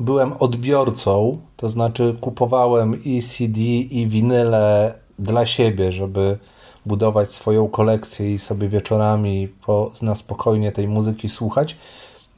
[0.00, 6.38] byłem odbiorcą, to znaczy kupowałem i CD, i winyle dla siebie, żeby
[6.86, 11.76] budować swoją kolekcję i sobie wieczorami po, na spokojnie tej muzyki słuchać,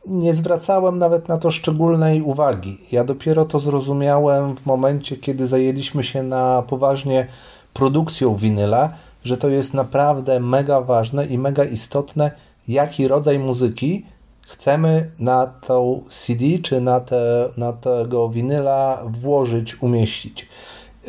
[0.07, 2.79] nie zwracałem nawet na to szczególnej uwagi.
[2.93, 7.27] Ja dopiero to zrozumiałem w momencie, kiedy zajęliśmy się na poważnie
[7.75, 8.93] produkcją winyla,
[9.25, 12.31] że to jest naprawdę mega ważne i mega istotne,
[12.69, 14.07] jaki rodzaj muzyki
[14.47, 20.49] chcemy na tą CD czy na, te, na tego winyla włożyć, umieścić.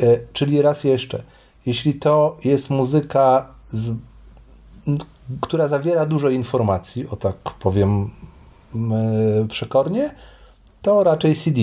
[0.00, 1.22] E, czyli raz jeszcze,
[1.66, 3.90] jeśli to jest muzyka, z,
[5.40, 8.10] która zawiera dużo informacji, o tak powiem
[9.48, 10.10] przekornie,
[10.82, 11.60] to raczej CD.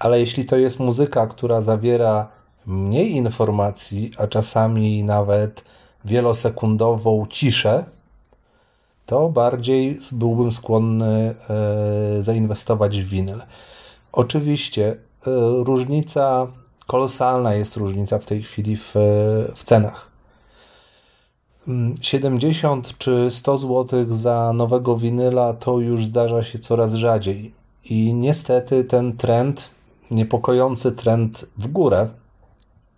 [0.00, 2.28] Ale jeśli to jest muzyka, która zawiera
[2.66, 5.64] mniej informacji, a czasami nawet
[6.04, 7.84] wielosekundową ciszę,
[9.06, 13.42] to bardziej byłbym skłonny e, zainwestować w winyl.
[14.12, 14.96] Oczywiście e,
[15.64, 16.46] różnica,
[16.86, 18.92] kolosalna jest różnica w tej chwili w,
[19.54, 20.15] w cenach.
[22.00, 27.54] 70 czy 100 zł za nowego winyla to już zdarza się coraz rzadziej.
[27.90, 29.70] I niestety ten trend,
[30.10, 32.08] niepokojący trend w górę,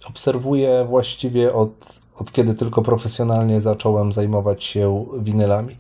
[0.08, 5.76] obserwuję właściwie od, od kiedy tylko profesjonalnie zacząłem zajmować się winylami.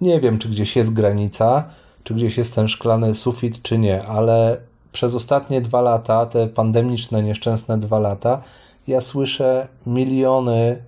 [0.00, 1.64] Nie wiem, czy gdzieś jest granica,
[2.04, 4.60] czy gdzieś jest ten szklany sufit, czy nie, ale
[4.92, 8.42] przez ostatnie dwa lata, te pandemiczne, nieszczęsne dwa lata,
[8.86, 10.82] ja słyszę miliony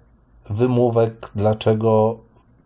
[0.50, 2.18] wymówek, dlaczego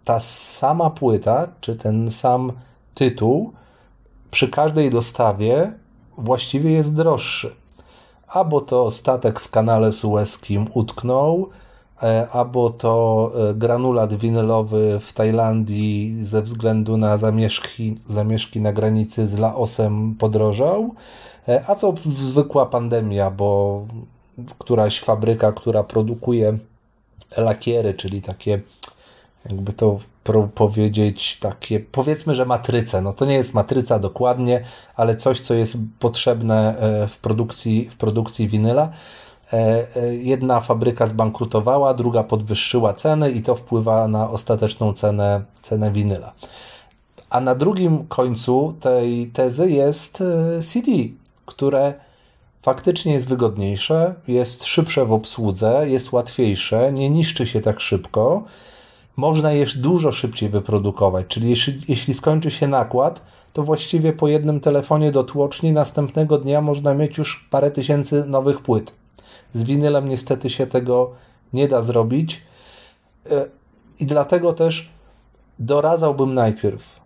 [0.04, 2.52] ta sama płyta, czy ten sam
[2.94, 3.52] tytuł
[4.30, 5.72] przy każdej dostawie
[6.18, 7.54] właściwie jest droższy.
[8.28, 11.48] Albo to statek w kanale sueskim utknął,
[12.02, 19.28] e, albo to e, granulat winylowy w Tajlandii ze względu na zamieszki, zamieszki na granicy
[19.28, 20.94] z Laosem podrożał,
[21.48, 23.82] e, a to zwykła pandemia, bo
[24.58, 26.58] któraś fabryka, która produkuje
[27.36, 28.60] lakiery, czyli takie,
[29.44, 29.98] jakby to
[30.54, 33.02] powiedzieć, takie, powiedzmy, że matryce.
[33.02, 34.60] No to nie jest matryca dokładnie,
[34.96, 38.90] ale coś, co jest potrzebne e, w produkcji, w produkcji winyla.
[39.52, 45.92] E, e, jedna fabryka zbankrutowała, druga podwyższyła ceny i to wpływa na ostateczną cenę, cenę
[45.92, 46.32] winyla.
[47.30, 50.22] A na drugim końcu tej tezy jest
[50.62, 50.92] CD,
[51.46, 51.94] które
[52.62, 58.42] faktycznie jest wygodniejsze, jest szybsze w obsłudze, jest łatwiejsze, nie niszczy się tak szybko.
[59.16, 64.60] Można je dużo szybciej wyprodukować, czyli jeśli, jeśli skończy się nakład, to właściwie po jednym
[64.60, 68.92] telefonie do tłoczni następnego dnia można mieć już parę tysięcy nowych płyt.
[69.52, 71.10] Z winylem niestety się tego
[71.52, 72.42] nie da zrobić
[73.30, 73.46] e,
[74.00, 74.90] i dlatego też
[75.58, 77.00] doradzałbym najpierw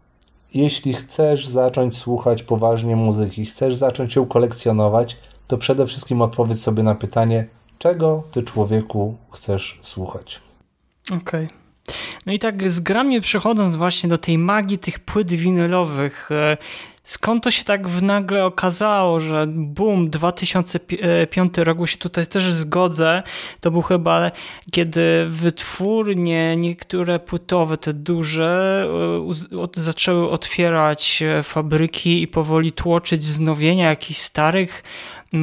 [0.54, 5.16] jeśli chcesz zacząć słuchać poważnie muzyki, chcesz zacząć ją kolekcjonować,
[5.48, 7.46] to przede wszystkim odpowiedz sobie na pytanie,
[7.78, 10.40] czego ty człowieku chcesz słuchać.
[11.06, 11.44] Okej.
[11.44, 11.48] Okay.
[12.26, 16.56] No i tak zgromnie przechodząc właśnie do tej magii tych płyt winylowych, e,
[17.04, 23.22] skąd to się tak w nagle okazało, że boom, 2005 roku się tutaj też zgodzę,
[23.60, 24.30] to był chyba
[24.72, 28.86] kiedy wytwórnie niektóre płytowe, te duże,
[29.52, 34.82] e, zaczęły otwierać e, fabryki i powoli tłoczyć wznowienia jakichś starych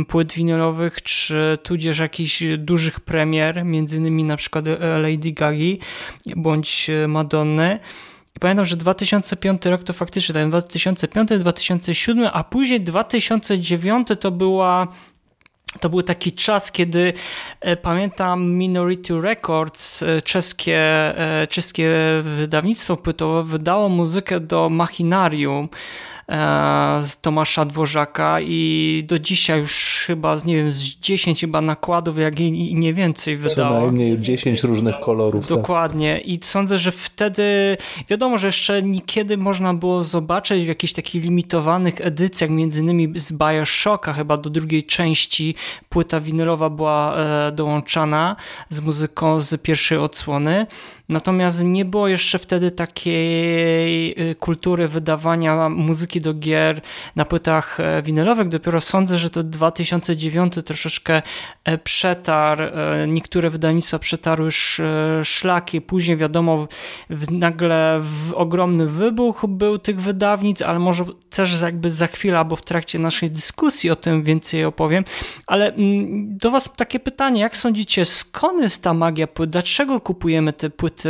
[0.08, 5.80] płyt winylowych, czy tudzież jakichś dużych premier, między innymi na przykład e, Lady Gagi
[6.36, 7.80] bądź Madonny.
[8.42, 14.88] Pamiętam, że 2005 rok to faktycznie ten 2005, 2007, a później 2009 to była
[15.80, 17.14] to był taki czas, kiedy
[17.60, 20.82] e, pamiętam Minority Records, czeskie,
[21.50, 21.90] czeskie
[22.24, 25.66] wydawnictwo płytowe, wydało muzykę do Machinarium.
[25.66, 26.21] E,
[27.02, 32.18] z Tomasza Dworzaka i do dzisiaj już chyba, z, nie wiem, z 10 chyba nakładów,
[32.18, 33.80] jak i nie więcej wydało.
[33.80, 35.48] Co najmniej 10 różnych kolorów.
[35.48, 35.58] Tak.
[35.58, 36.26] Dokładnie tak.
[36.26, 37.78] i sądzę, że wtedy,
[38.10, 43.32] wiadomo, że jeszcze niekiedy można było zobaczyć w jakichś takich limitowanych edycjach, między innymi z
[43.32, 45.56] Bioshocka chyba do drugiej części
[45.90, 48.36] płyta winylowa była e, dołączana
[48.70, 50.68] z muzyką z pierwszej odsłony.
[51.12, 56.82] Natomiast nie było jeszcze wtedy takiej y, kultury wydawania muzyki do gier
[57.16, 58.50] na płytach e, winylowych.
[58.50, 61.22] Dopiero sądzę, że to 2009 troszeczkę
[61.64, 64.50] e, przetarł, e, niektóre wydawnictwa przetarły
[65.24, 65.82] szlaki.
[65.82, 66.68] Później wiadomo,
[67.32, 72.62] nagle w ogromny wybuch był tych wydawnic, ale może też jakby za chwilę albo w
[72.62, 75.04] trakcie naszej dyskusji o tym więcej opowiem.
[75.48, 79.50] Ale mm, do Was takie pytanie, jak sądzicie, skąd jest ta magia płyt?
[79.50, 81.01] Dlaczego kupujemy te płyty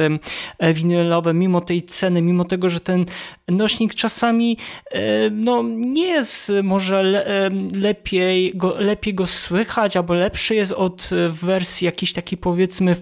[0.60, 3.06] E, winylowe, mimo tej ceny, mimo tego, że ten
[3.48, 4.58] nośnik czasami
[4.92, 10.72] e, no, nie jest może le, e, lepiej, go, lepiej go słychać, albo lepszy jest
[10.72, 12.96] od wersji jakichś takich powiedzmy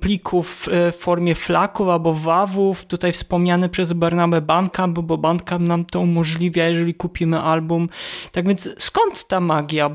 [0.00, 6.00] plików w formie flaków albo wawów, tutaj wspomniany przez Barnabę Bandcamp, bo Bandcamp nam to
[6.00, 7.88] umożliwia, jeżeli kupimy album.
[8.32, 9.88] Tak więc skąd ta magia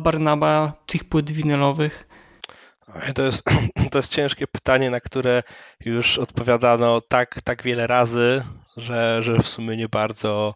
[0.00, 2.06] Barnaba tych płyt winylowych?
[3.14, 3.42] To jest,
[3.90, 5.42] to jest ciężkie pytanie, na które
[5.84, 8.44] już odpowiadano tak, tak wiele razy,
[8.76, 10.54] że, że w sumie nie bardzo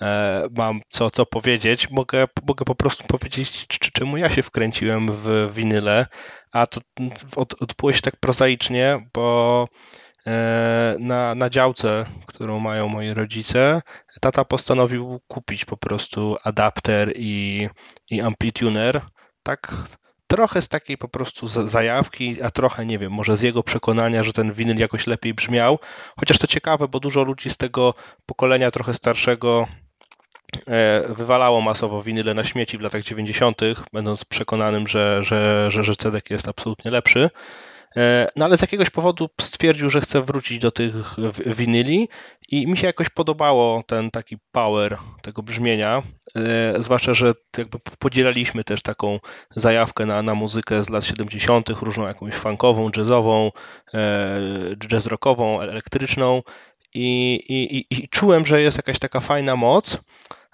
[0.00, 1.90] e, mam co, co powiedzieć.
[1.90, 6.06] Mogę, mogę po prostu powiedzieć, czy, czemu ja się wkręciłem w winyle,
[6.52, 6.80] a to
[7.36, 9.68] od, odbyło się tak prozaicznie, bo
[10.26, 13.82] e, na, na działce, którą mają moi rodzice,
[14.20, 17.68] tata postanowił kupić po prostu adapter i,
[18.10, 19.00] i amplituner.
[19.42, 19.72] Tak
[20.30, 24.32] trochę z takiej po prostu zajawki, a trochę, nie wiem, może z jego przekonania, że
[24.32, 25.78] ten winyl jakoś lepiej brzmiał.
[26.20, 27.94] Chociaż to ciekawe, bo dużo ludzi z tego
[28.26, 29.66] pokolenia trochę starszego
[30.66, 33.60] e, wywalało masowo winyle na śmieci w latach 90.,
[33.92, 37.30] będąc przekonanym, że, że, że, że Cedek jest absolutnie lepszy.
[37.96, 42.08] E, no ale z jakiegoś powodu stwierdził, że chce wrócić do tych winyli
[42.48, 46.02] i mi się jakoś podobało ten taki power tego brzmienia,
[46.36, 49.20] e, zwłaszcza, że jakby podzielaliśmy też taką
[49.56, 53.50] zajawkę na, na muzykę z lat 70., różną jakąś funkową, jazzową,
[53.94, 54.40] e,
[54.76, 56.42] jazz rockową, elektryczną
[56.94, 59.98] i, i, i czułem, że jest jakaś taka fajna moc,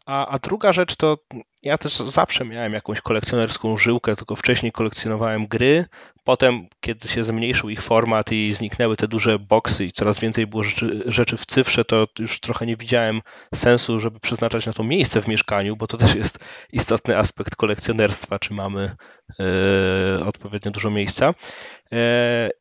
[0.06, 1.18] a, a druga rzecz to
[1.62, 5.84] ja też zawsze miałem jakąś kolekcjonerską żyłkę, tylko wcześniej kolekcjonowałem gry.
[6.24, 10.62] Potem, kiedy się zmniejszył ich format i zniknęły te duże boksy i coraz więcej było
[10.62, 13.20] rzeczy, rzeczy w cyfrze, to już trochę nie widziałem
[13.54, 16.38] sensu, żeby przeznaczać na to miejsce w mieszkaniu, bo to też jest
[16.72, 18.96] istotny aspekt kolekcjonerstwa, czy mamy
[19.40, 21.34] e, odpowiednio dużo miejsca.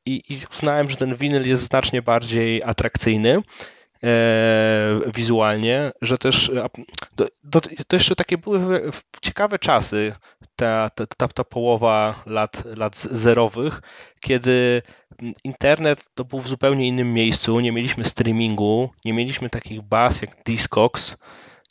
[0.05, 3.41] I, I uznałem, że ten winyl jest znacznie bardziej atrakcyjny.
[4.03, 6.51] E, wizualnie, że też
[7.15, 10.15] do, do, to jeszcze takie były ciekawe czasy,
[10.55, 13.81] ta, ta, ta połowa lat, lat zerowych,
[14.19, 14.81] kiedy
[15.43, 20.43] internet to był w zupełnie innym miejscu, nie mieliśmy streamingu, nie mieliśmy takich baz jak
[20.45, 21.17] Discogs,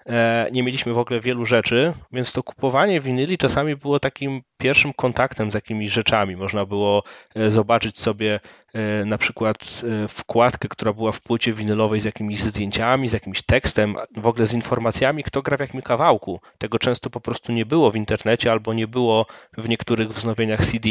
[0.07, 4.93] E, nie mieliśmy w ogóle wielu rzeczy, więc to kupowanie winyli czasami było takim pierwszym
[4.93, 6.37] kontaktem z jakimiś rzeczami.
[6.37, 7.03] Można było
[7.35, 8.41] e, zobaczyć sobie
[8.73, 13.97] e, na przykład wkładkę, która była w płycie winylowej z jakimiś zdjęciami, z jakimś tekstem,
[14.17, 16.41] w ogóle z informacjami, kto gra w jakim kawałku.
[16.59, 19.27] Tego często po prostu nie było w internecie albo nie było
[19.59, 20.89] w niektórych wznowieniach CD.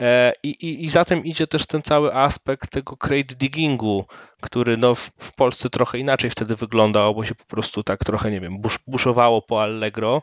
[0.00, 4.04] E, I, i, I za tym idzie też ten cały aspekt tego crate diggingu,
[4.40, 8.40] który no w, Polsce trochę inaczej wtedy wyglądał, bo się po prostu tak trochę, nie
[8.40, 10.22] wiem, busz, buszowało po Allegro,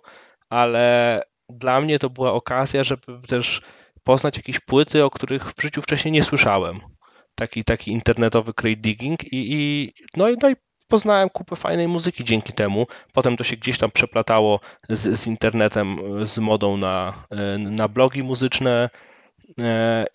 [0.50, 3.62] ale dla mnie to była okazja, żeby też
[4.04, 6.80] poznać jakieś płyty, o których w życiu wcześniej nie słyszałem.
[7.36, 10.56] Taki, taki internetowy crate digging i, i, no, i, no i
[10.88, 12.88] poznałem kupę fajnej muzyki dzięki temu.
[13.14, 17.14] Potem to się gdzieś tam przeplatało z, z internetem, z modą na,
[17.58, 18.90] na blogi muzyczne,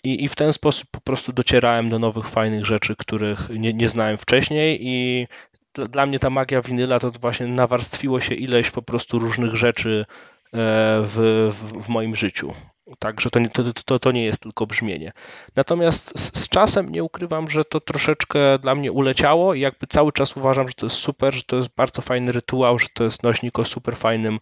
[0.04, 3.88] i, I w ten sposób po prostu docierałem do nowych, fajnych rzeczy, których nie, nie
[3.88, 5.26] znałem wcześniej, i
[5.74, 10.06] dla mnie ta magia winyla to właśnie nawarstwiło się ileś po prostu różnych rzeczy
[10.54, 12.54] w, w, w moim życiu.
[12.98, 15.12] Także to, to, to, to nie jest tylko brzmienie.
[15.56, 20.12] Natomiast z, z, czasem nie ukrywam, że to troszeczkę dla mnie uleciało i jakby cały
[20.12, 23.22] czas uważam, że to jest super, że to jest bardzo fajny rytuał, że to jest
[23.22, 24.40] nośnik o super fajnym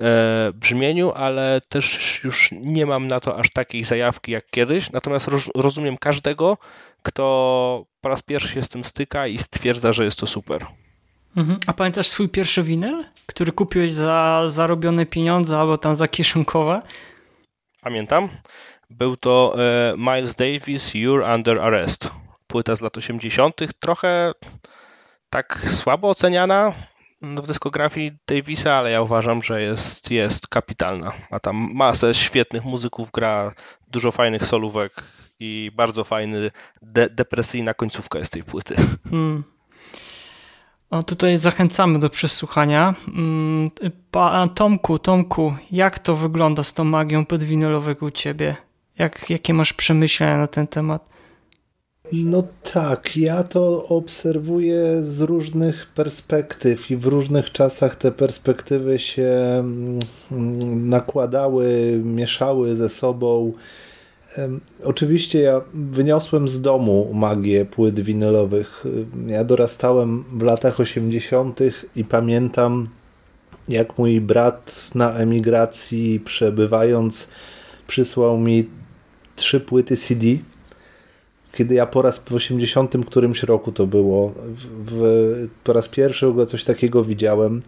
[0.00, 4.90] e, brzmieniu, ale też już nie mam na to aż takiej zajawki jak kiedyś.
[4.90, 6.58] Natomiast roz, rozumiem każdego,
[7.02, 10.66] kto po raz pierwszy się z tym styka i stwierdza, że jest to super.
[11.36, 11.58] Mhm.
[11.66, 16.82] A pamiętasz swój pierwszy winyl, który kupiłeś za zarobione pieniądze albo tam za kieszonkowe?
[17.80, 18.28] Pamiętam.
[18.90, 22.10] Był to e, Miles Davis You're Under Arrest.
[22.46, 23.60] Płyta z lat 80.
[23.80, 24.32] Trochę
[25.30, 26.72] tak słabo oceniana
[27.22, 31.12] w dyskografii Davisa, ale ja uważam, że jest, jest kapitalna.
[31.30, 33.52] Ma tam masę świetnych muzyków, gra
[33.88, 34.92] dużo fajnych solówek
[35.40, 36.50] i bardzo fajny,
[36.82, 38.74] de depresyjna końcówka jest tej płyty.
[39.10, 39.44] Hmm.
[40.94, 42.94] O, tutaj zachęcamy do przesłuchania.
[43.08, 43.70] Mm,
[44.10, 48.56] pa, Tomku, Tomku, jak to wygląda z tą magią podwinylowego u ciebie?
[48.98, 51.08] Jak, jakie masz przemyślenia na ten temat?
[52.12, 52.42] No
[52.72, 59.32] tak, ja to obserwuję z różnych perspektyw i w różnych czasach te perspektywy się
[60.30, 63.52] mm, nakładały, mieszały ze sobą.
[64.84, 68.84] Oczywiście ja wyniosłem z domu magię płyt winylowych.
[69.26, 71.60] Ja dorastałem w latach 80.
[71.96, 72.88] i pamiętam,
[73.68, 77.28] jak mój brat na emigracji przebywając
[77.86, 78.68] przysłał mi
[79.36, 80.26] trzy płyty CD.
[81.52, 84.32] Kiedy ja po raz w 80 którymś roku to było,
[84.86, 87.62] w, po raz pierwszy w ogóle coś takiego widziałem.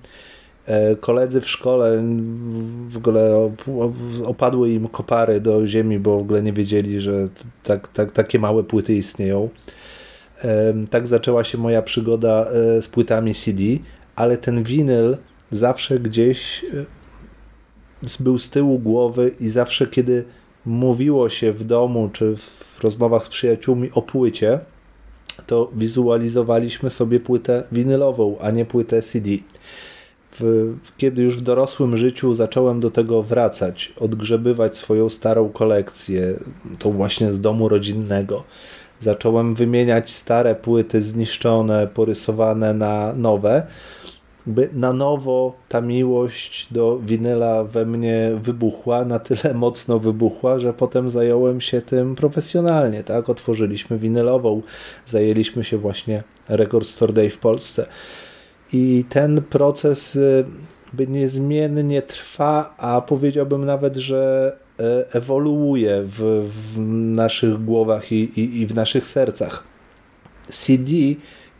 [0.66, 2.04] E, koledzy w szkole
[2.88, 3.50] w ogóle
[4.24, 7.28] opadły im kopary do ziemi, bo w ogóle nie wiedzieli, że
[7.62, 9.48] tak, tak, takie małe płyty istnieją.
[10.44, 13.62] E, tak zaczęła się moja przygoda e, z płytami CD,
[14.16, 15.16] ale ten winyl
[15.52, 16.64] zawsze gdzieś
[18.20, 20.24] był z tyłu głowy i zawsze kiedy
[20.66, 24.58] mówiło się w domu czy w rozmowach z przyjaciółmi o płycie,
[25.46, 29.30] to wizualizowaliśmy sobie płytę winylową, a nie płytę CD
[30.40, 36.34] w, kiedy już w dorosłym życiu zacząłem do tego wracać, odgrzebywać swoją starą kolekcję,
[36.78, 38.44] tą właśnie z domu rodzinnego,
[39.00, 43.66] zacząłem wymieniać stare płyty zniszczone, porysowane na nowe,
[44.46, 50.72] by na nowo ta miłość do winyla we mnie wybuchła, na tyle mocno wybuchła, że
[50.72, 53.28] potem zająłem się tym profesjonalnie, tak?
[53.28, 54.62] Otworzyliśmy winylową,
[55.06, 57.86] zajęliśmy się właśnie Record Store Day w Polsce.
[58.72, 60.44] I ten proces y,
[60.92, 66.78] by niezmiennie trwa, a powiedziałbym nawet, że e, ewoluuje w, w
[67.14, 69.64] naszych głowach i, i, i w naszych sercach.
[70.48, 70.90] CD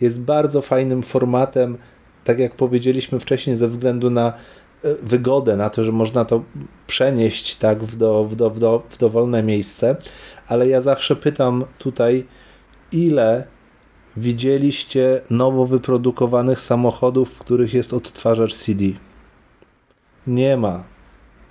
[0.01, 1.79] jest bardzo fajnym formatem,
[2.25, 4.33] tak jak powiedzieliśmy wcześniej, ze względu na
[4.85, 6.43] e, wygodę, na to, że można to
[6.87, 9.97] przenieść tak w, do, w, do, w, do, w dowolne miejsce,
[10.49, 12.25] ale ja zawsze pytam tutaj,
[12.93, 13.45] ile
[14.17, 18.85] widzieliście nowo wyprodukowanych samochodów, w których jest odtwarzacz CD?
[20.27, 20.85] Nie ma.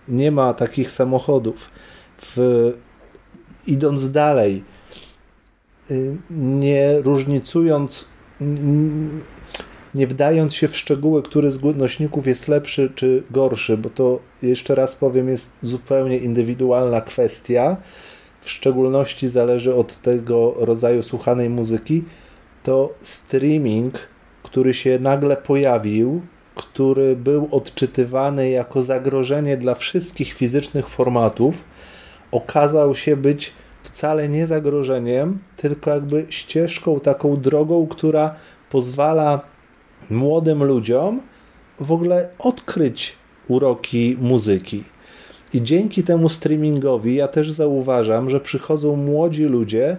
[0.08, 1.70] Nie ma takich samochodów.
[2.22, 2.74] W,
[3.68, 4.64] idąc dalej,
[5.92, 8.08] y, nie różnicując,
[9.96, 14.76] nie wdając się w szczegóły, który z nośników jest lepszy czy gorszy, bo to jeszcze
[14.76, 17.78] raz powiem, jest zupełnie indywidualna kwestia.
[18.42, 22.04] W szczególności zależy od tego rodzaju słuchanej muzyki,
[22.66, 23.94] to streaming,
[24.44, 26.22] który się nagle pojawił,
[26.56, 31.64] który był odczytywany jako zagrożenie dla wszystkich fizycznych formatów,
[32.32, 33.54] okazał się być
[33.84, 38.36] wcale nie zagrożeniem, tylko jakby ścieżką, taką drogą, która
[38.70, 39.42] pozwala
[40.10, 41.22] młodym ludziom
[41.80, 43.16] w ogóle odkryć
[43.48, 44.84] uroki muzyki.
[45.54, 49.98] I dzięki temu streamingowi ja też zauważam, że przychodzą młodzi ludzie,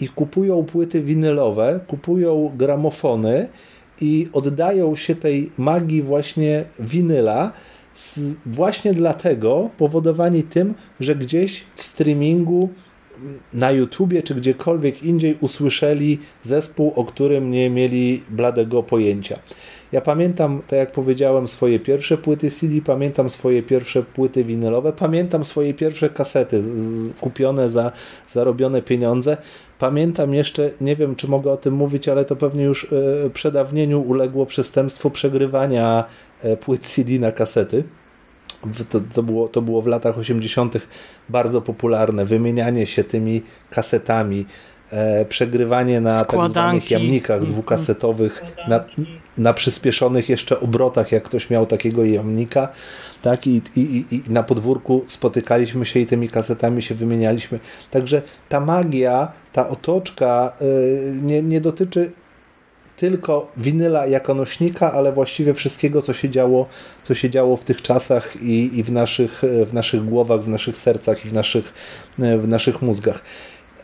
[0.00, 3.48] i kupują płyty winylowe, kupują gramofony
[4.00, 7.52] i oddają się tej magii właśnie winyla
[8.46, 12.68] właśnie dlatego powodowani tym, że gdzieś w streamingu
[13.52, 19.38] na YouTubie czy gdziekolwiek indziej usłyszeli zespół, o którym nie mieli bladego pojęcia.
[19.92, 25.44] Ja pamiętam, tak jak powiedziałem, swoje pierwsze płyty CD, pamiętam swoje pierwsze płyty winylowe, pamiętam
[25.44, 26.62] swoje pierwsze kasety
[27.20, 27.92] kupione za
[28.28, 29.36] zarobione pieniądze.
[29.80, 32.92] Pamiętam jeszcze, nie wiem czy mogę o tym mówić, ale to pewnie już
[33.26, 36.04] e, przedawnieniu uległo przestępstwo przegrywania
[36.42, 37.84] e, płyt CD na kasety.
[38.88, 40.74] To, to, było, to było w latach 80.
[41.28, 44.46] bardzo popularne, wymienianie się tymi kasetami,
[45.28, 46.54] przegrywanie na Składanki.
[46.54, 47.52] tak zwanych jamnikach mhm.
[47.52, 48.84] dwukasetowych, na,
[49.38, 52.68] na przyspieszonych jeszcze obrotach, jak ktoś miał takiego jamnika,
[53.22, 57.58] tak, I, i, i na podwórku spotykaliśmy się i tymi kasetami się wymienialiśmy.
[57.90, 62.12] Także ta magia, ta otoczka y, nie, nie dotyczy
[62.96, 66.66] tylko winyla jako nośnika, ale właściwie wszystkiego, co się działo,
[67.02, 70.76] co się działo w tych czasach i, i w, naszych, w naszych głowach, w naszych
[70.76, 71.72] sercach i w naszych,
[72.18, 73.22] w naszych mózgach.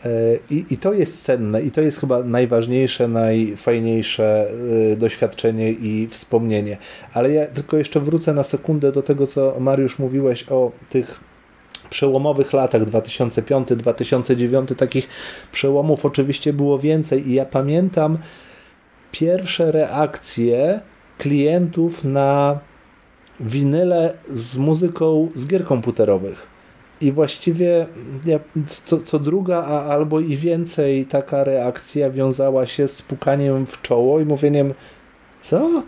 [0.05, 0.09] E,
[0.51, 4.47] I, I to jest cenne, i to jest chyba najważniejsze, najfajniejsze
[4.91, 6.77] e, doświadczenie i wspomnienie.
[7.13, 11.19] Ale ja tylko jeszcze wrócę na sekundę do tego, co Mariusz mówiłeś o tych
[11.89, 14.75] przełomowych latach 2005-2009.
[14.75, 15.07] Takich
[15.51, 18.17] przełomów oczywiście było więcej, i ja pamiętam
[19.11, 20.81] pierwsze reakcje
[21.17, 22.59] klientów na
[23.39, 26.56] winyle z muzyką z gier komputerowych
[27.01, 27.87] i właściwie
[28.65, 34.19] co, co druga, a albo i więcej taka reakcja wiązała się z pukaniem w czoło
[34.19, 34.73] i mówieniem
[35.41, 35.83] co?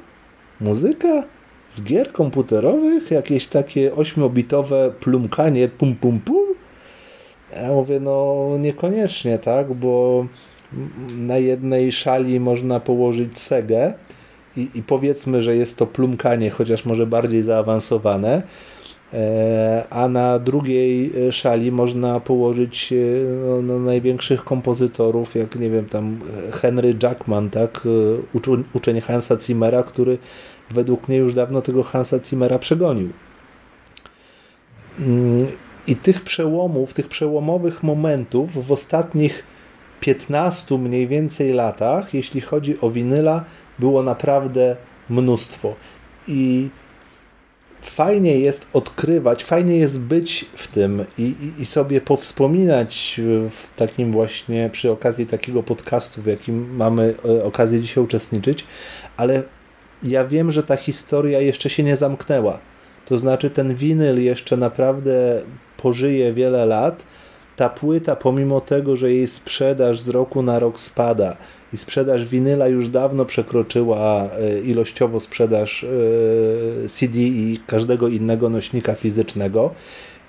[0.62, 1.24] Muzyka?
[1.70, 3.12] Z gier komputerowych?
[3.12, 6.56] Jakieś takie ośmiobitowe plumkanie pum pum pum?
[7.56, 10.26] Ja mówię, no niekoniecznie, tak, bo
[11.18, 13.94] na jednej szali można położyć segę
[14.58, 18.42] i, i powiedzmy, że jest to plumkanie, chociaż może bardziej zaawansowane,
[19.90, 22.96] a na drugiej e, szali można położyć e,
[23.46, 26.20] no, no, największych kompozytorów, jak nie wiem, tam
[26.52, 27.88] Henry Jackman, tak,
[28.74, 30.18] uczeń Hansa Zimmera, który
[30.70, 33.10] według mnie już dawno tego Hansa Zimmera przegonił.
[35.00, 35.48] Mm,
[35.88, 39.44] I tych przełomów, tych przełomowych momentów w ostatnich
[40.00, 43.46] 15 mniej więcej latach, jeśli chodzi o winyla,
[43.80, 44.76] było naprawdę
[45.10, 45.76] mnóstwo.
[46.28, 46.70] I
[47.82, 54.12] fajnie jest odkrywać, fajnie jest być w tym i, i, i, sobie powspominać w takim
[54.12, 58.66] właśnie, przy okazji takiego podcastu, w jakim mamy e, okazję dzisiaj uczestniczyć,
[59.18, 59.44] ale
[60.04, 62.60] ja wiem, że ta historia jeszcze się nie zamknęła.
[63.06, 65.42] To znaczy ten winyl jeszcze naprawdę
[65.78, 67.06] pożyje wiele lat,
[67.56, 71.38] ta płyta, pomimo tego, że jej sprzedaż z roku na rok spada
[71.74, 75.88] i sprzedaż winyla już dawno przekroczyła e, ilościowo sprzedaż e,
[76.88, 79.74] CD i każdego innego nośnika fizycznego,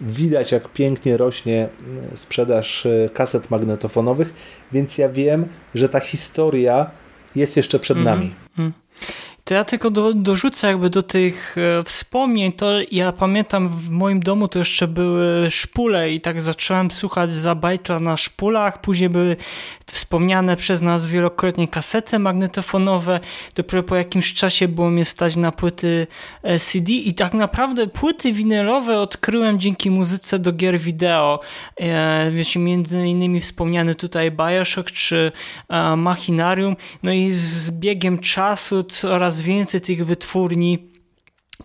[0.01, 1.69] widać jak pięknie rośnie
[2.13, 4.35] e, sprzedaż kaset magnetofonowych,
[4.73, 6.91] więc ja wiem, że ta historia
[7.37, 8.17] jest jeszcze przed mm -hmm.
[8.17, 8.35] nami.
[9.45, 14.21] To ja tylko do, dorzucę jakby do tych e, wspomnień, to ja pamiętam w moim
[14.21, 19.37] domu to jeszcze były szpule i tak zacząłem słuchać za bajtla na szpulach, później były
[19.93, 23.21] wspomniane przez nas wielokrotnie kasety magnetofonowe,
[23.55, 26.07] dopiero po jakimś czasie było mnie stać na płyty
[26.43, 31.41] e, CD i tak naprawdę płyty winylowe odkryłem dzięki muzyce do gier wideo.
[31.77, 35.33] E, wiecie, między innymi wspomniany tutaj Bioshock czy
[35.97, 40.79] Machinarium, no i z biegiem czasu coraz więcej tych wytwórni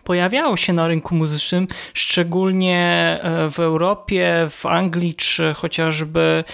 [0.04, 2.78] pojawiało się na rynku muzycznym, szczególnie
[3.22, 6.44] e, w Europie, w Anglii czy chociażby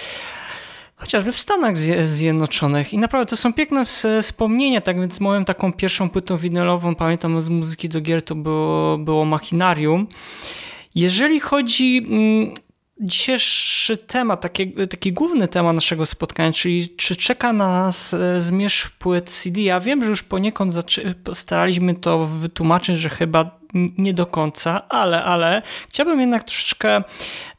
[0.95, 2.93] chociażby w Stanach Zjednoczonych.
[2.93, 3.83] I naprawdę to są piękne
[4.21, 8.97] wspomnienia, tak więc moją taką pierwszą płytą winylową, pamiętam z muzyki do gier, to było,
[8.97, 10.07] było Machinarium.
[10.95, 12.53] Jeżeli chodzi mm,
[13.03, 18.91] dzisiejszy temat, taki, taki główny temat naszego spotkania, czyli czy czeka na nas e, zmierzch
[18.91, 19.61] płyt CD.
[19.61, 20.73] Ja wiem, że już poniekąd
[21.33, 23.63] staraliśmy to wytłumaczyć, że chyba
[23.97, 27.03] nie do końca, ale, ale chciałbym jednak troszeczkę,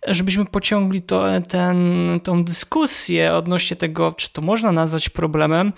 [0.06, 5.72] żebyśmy pociągli to, ten, tą dyskusję odnośnie tego, czy to można nazwać problemem.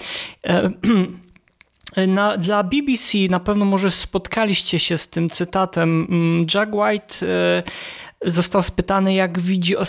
[0.46, 0.70] E,
[2.06, 6.06] na, dla BBC na pewno może spotkaliście się z tym cytatem.
[6.10, 7.62] Mm, Jack White e,
[8.24, 9.80] został spytany, jak widzi e,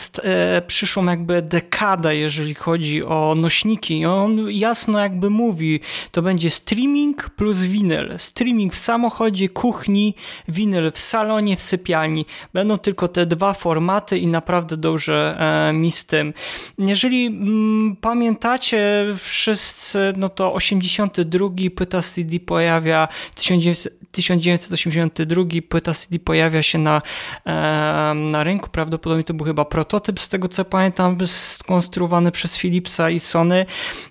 [0.67, 3.99] przyszłą jakby dekadę, jeżeli chodzi o nośniki.
[3.99, 5.79] I on jasno jakby mówi,
[6.11, 8.15] to będzie streaming plus winyl.
[8.17, 10.15] Streaming w samochodzie, kuchni,
[10.47, 12.25] winyl w salonie, w sypialni.
[12.53, 15.37] Będą tylko te dwa formaty i naprawdę dobrze
[15.69, 16.33] e, mi z tym.
[16.77, 26.77] Jeżeli mm, pamiętacie wszyscy, no to 82 płyta CD pojawia 1982 płyta CD pojawia się
[26.77, 27.01] na
[27.45, 28.69] e, na rynku.
[28.69, 33.65] Prawdopodobnie to był chyba prototyp, z tego co pamiętam, skonstruowany przez Philipsa i Sony.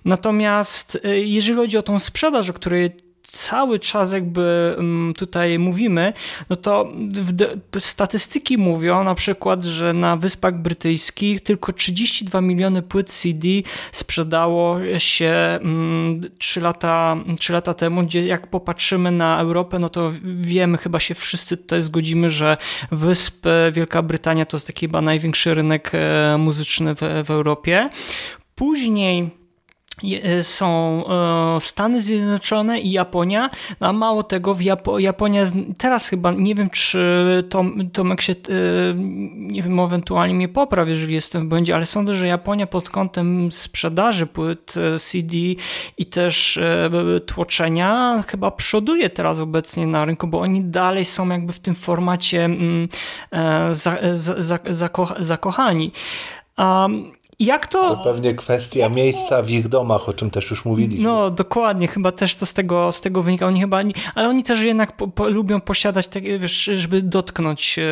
[0.05, 6.13] Natomiast y, jeżeli chodzi o tą sprzedaż, o której cały czas jakby mm, tutaj mówimy,
[6.49, 6.91] no to
[7.79, 13.47] statystyki mówią na przykład, że na Wyspach Brytyjskich tylko 32 miliony płyt CD
[13.91, 15.59] sprzedało się
[16.37, 20.11] 3 mm, lata, 3 lata temu, gdzie jak popatrzymy na Europę, no to
[20.41, 22.57] wiemy, chyba się wszyscy tutaj zgodzimy, że
[22.91, 27.89] Wysp Wielka Brytania to jest taki chyba największy rynek e, muzyczny w, w Europie.
[28.55, 29.36] Później E,
[30.41, 35.43] są e, Stany Zjednoczone i Japonia, no a mało tego, w Japo Japonia
[35.77, 38.35] teraz chyba, nie wiem czy Tom, Tomek się, e,
[39.33, 43.51] nie wiem, ewentualnie mnie popraw, jeżeli jestem w błędzie, ale sądzę, że Japonia pod kątem
[43.51, 45.37] sprzedaży płyt CD
[45.97, 46.59] i też
[47.25, 52.45] tłoczenia chyba przoduje teraz obecnie na rynku, bo oni dalej są jakby w tym formacie
[52.45, 52.87] mm,
[53.69, 54.89] za, za, za,
[55.19, 55.91] zakochani.
[56.57, 57.95] Um, jak to...
[57.95, 61.03] To pewnie kwestia miejsca w ich domach, o czym też już mówiliśmy.
[61.03, 63.47] No, dokładnie, chyba też to z tego, z tego wynika.
[63.47, 63.81] Oni chyba,
[64.15, 67.83] ale oni też jednak po, po, lubią posiadać, takie, wiesz, żeby dotknąć e,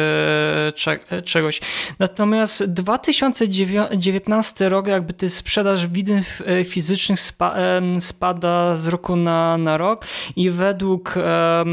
[0.71, 1.61] cze, e, czegoś.
[1.99, 9.57] Natomiast 2019 rok, jakby ty sprzedaż widów e, fizycznych spa, e, spada z roku na,
[9.57, 11.65] na rok i według e,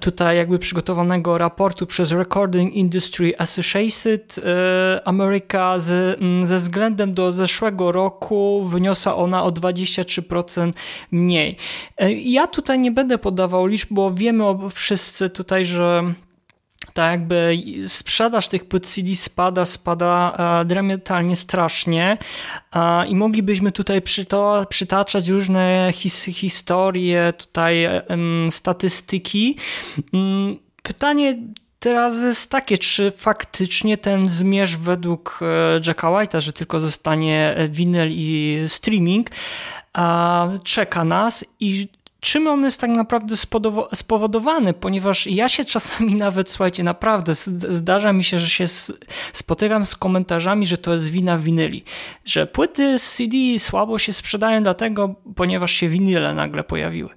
[0.00, 4.40] tutaj jakby przygotowanego raportu przez Recording Industry Associated
[5.04, 10.72] America z ze względem do zeszłego roku wyniosła ona o 23%
[11.10, 11.56] mniej.
[11.96, 16.14] E, ja tutaj nie będę podawał liczb, bo wiemy wszyscy tutaj, że
[16.92, 22.18] tak jakby sprzedaż tych płyt CD spada, spada e, dramatycznie strasznie
[23.08, 24.02] i moglibyśmy tutaj
[24.68, 27.86] przytaczać różne his, historie, tutaj
[28.50, 29.56] statystyki.
[30.12, 31.36] Mm, pytanie,
[31.82, 38.08] Teraz jest takie, czy faktycznie ten zmierz według e, Jacka White'a, że tylko zostanie winyl
[38.10, 39.30] i streaming,
[40.64, 41.88] czeka nas i
[42.20, 43.34] czym on jest tak naprawdę
[43.94, 47.34] spowodowany, ponieważ ja się czasami nawet, słuchajcie, naprawdę
[47.68, 48.64] zdarza mi się, że się
[49.32, 51.84] spotykam z komentarzami, że to jest wina winyli,
[52.24, 57.10] że płyty z CD słabo się sprzedają dlatego, ponieważ się winyle nagle pojawiły.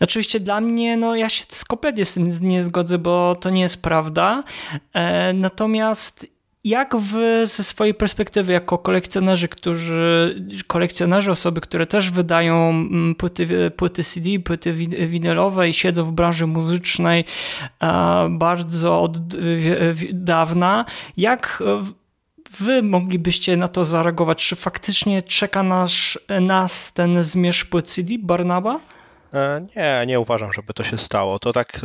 [0.00, 3.82] Oczywiście dla mnie, no ja się kompletnie z tym nie zgodzę, bo to nie jest
[3.82, 4.44] prawda,
[4.92, 6.26] e, natomiast
[6.64, 13.70] jak wy ze swojej perspektywy, jako kolekcjonerzy, którzy, kolekcjonerzy, osoby, które też wydają mm, płyty,
[13.70, 14.72] płyty CD, płyty
[15.06, 17.24] winylowe i siedzą w branży muzycznej
[18.30, 19.18] bardzo od
[20.12, 20.84] dawna,
[21.16, 21.62] jak
[22.60, 24.46] wy moglibyście na to zareagować?
[24.48, 28.80] Czy faktycznie czeka nas, nas ten zmierzch płyt CD Barnaba?
[29.34, 31.38] E, nie, nie uważam, żeby to się stało.
[31.38, 31.80] To tak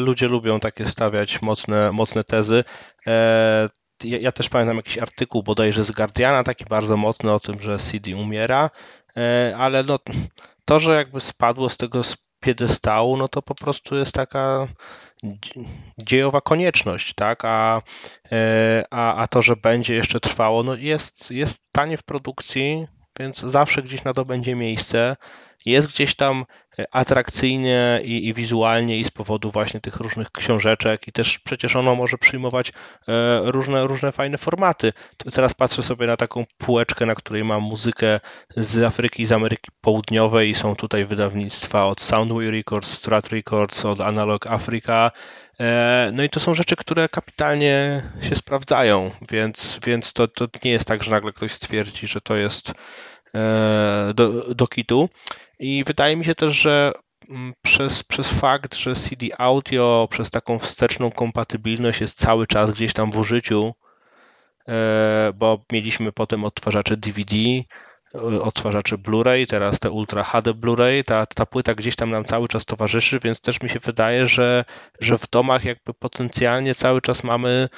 [0.00, 2.64] ludzie lubią takie stawiać mocne, mocne tezy.
[4.04, 7.78] Ja, ja, też pamiętam jakiś artykuł bodajże z Guardiana, taki bardzo mocny o tym, że
[7.78, 8.70] CD umiera,
[9.16, 9.98] e, ale no,
[10.64, 12.00] to, że jakby spadło z tego
[12.40, 14.68] piedestału, no to po prostu jest taka
[15.98, 17.44] dziejowa konieczność, tak?
[17.44, 17.82] A,
[18.32, 22.86] e, a, a to, że będzie jeszcze trwało, no jest, jest tanie w produkcji,
[23.18, 25.16] więc zawsze gdzieś na to będzie miejsce
[25.66, 26.44] jest gdzieś tam
[26.78, 31.76] e, atrakcyjnie i, i, wizualnie i z powodu właśnie tych różnych książeczek i też przecież
[31.76, 32.72] ono może przyjmować e,
[33.44, 34.92] różne, różne fajne formaty.
[35.32, 38.20] Teraz patrzę sobie na taką półeczkę, na której mam muzykę
[38.56, 44.00] z Afryki, z Ameryki Południowej i są tutaj wydawnictwa od Soundwave Records, Strat Records, od
[44.00, 45.10] Analog Africa,
[45.60, 50.70] e, no i to są rzeczy, które kapitalnie się sprawdzają, więc, więc to, to nie
[50.70, 52.72] jest tak, że nagle ktoś stwierdzi, że to jest
[54.14, 55.08] do, do kitu.
[55.58, 56.92] I wydaje mi się też, że
[57.28, 62.92] mm, przez, przez fakt, że CD audio, przez taką wsteczną kompatybilność jest cały czas gdzieś
[62.92, 63.74] tam w użyciu,
[64.68, 71.26] e, bo mieliśmy potem odtwarzacze DVD, e, odtwarzacze Blu-ray, teraz te Ultra HD Blu-ray, ta,
[71.26, 74.64] ta płyta gdzieś tam nam cały czas towarzyszy, więc też mi się wydaje, że,
[75.00, 77.68] że w domach jakby potencjalnie cały czas mamy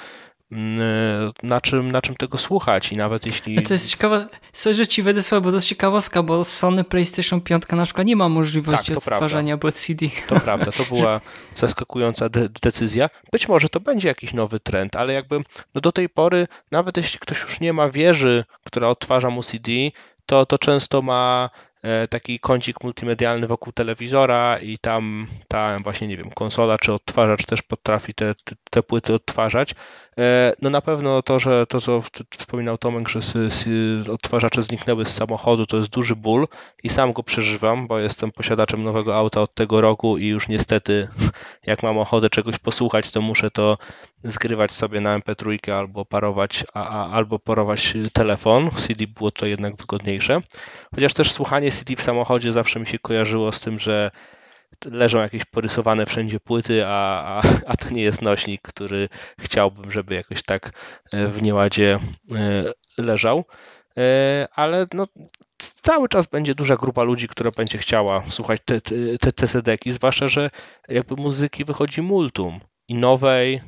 [1.43, 3.63] na czym, na czym tego słuchać i nawet jeśli...
[3.63, 7.41] To jest ciekawe, sorry, że ci wejdę słowo, bo to jest ciekawostka, bo Sony PlayStation
[7.41, 10.05] 5 na przykład nie ma możliwości tak, odtwarzania płyt CD.
[10.27, 11.21] To prawda, to była
[11.55, 13.09] zaskakująca de decyzja.
[13.31, 15.39] Być może to będzie jakiś nowy trend, ale jakby
[15.75, 19.71] no do tej pory, nawet jeśli ktoś już nie ma wieży, która odtwarza mu CD,
[20.25, 21.49] to, to często ma
[21.83, 27.45] E, taki kącik multimedialny wokół telewizora i tam ta właśnie, nie wiem, konsola czy odtwarzacz
[27.45, 29.75] też potrafi te, te, te płyty odtwarzać.
[30.19, 33.19] E, no na pewno to, że to, co wspominał Tomek, że
[34.11, 36.47] odtwarzacze zniknęły z samochodu, to jest duży ból
[36.83, 41.07] i sam go przeżywam, bo jestem posiadaczem nowego auta od tego roku i już niestety
[41.65, 43.77] jak mam ochotę czegoś posłuchać, to muszę to
[44.23, 48.69] zgrywać sobie na MP3 albo parować, a, a, albo parować telefon.
[48.71, 50.41] CD było to jednak wygodniejsze.
[50.95, 54.11] Chociaż też słuchanie CD w samochodzie zawsze mi się kojarzyło z tym, że
[54.85, 59.09] leżą jakieś porysowane wszędzie płyty, a, a, a to nie jest nośnik, który
[59.39, 60.71] chciałbym, żeby jakoś tak
[61.11, 61.99] e, w nieładzie
[62.35, 62.63] e,
[62.97, 63.45] leżał.
[63.97, 65.07] E, ale no,
[65.57, 68.81] cały czas będzie duża grupa ludzi, która będzie chciała słuchać te,
[69.19, 70.49] te, te CD-ki, zwłaszcza, że
[70.87, 72.59] jakby muzyki wychodzi multum
[72.89, 73.61] i nowej,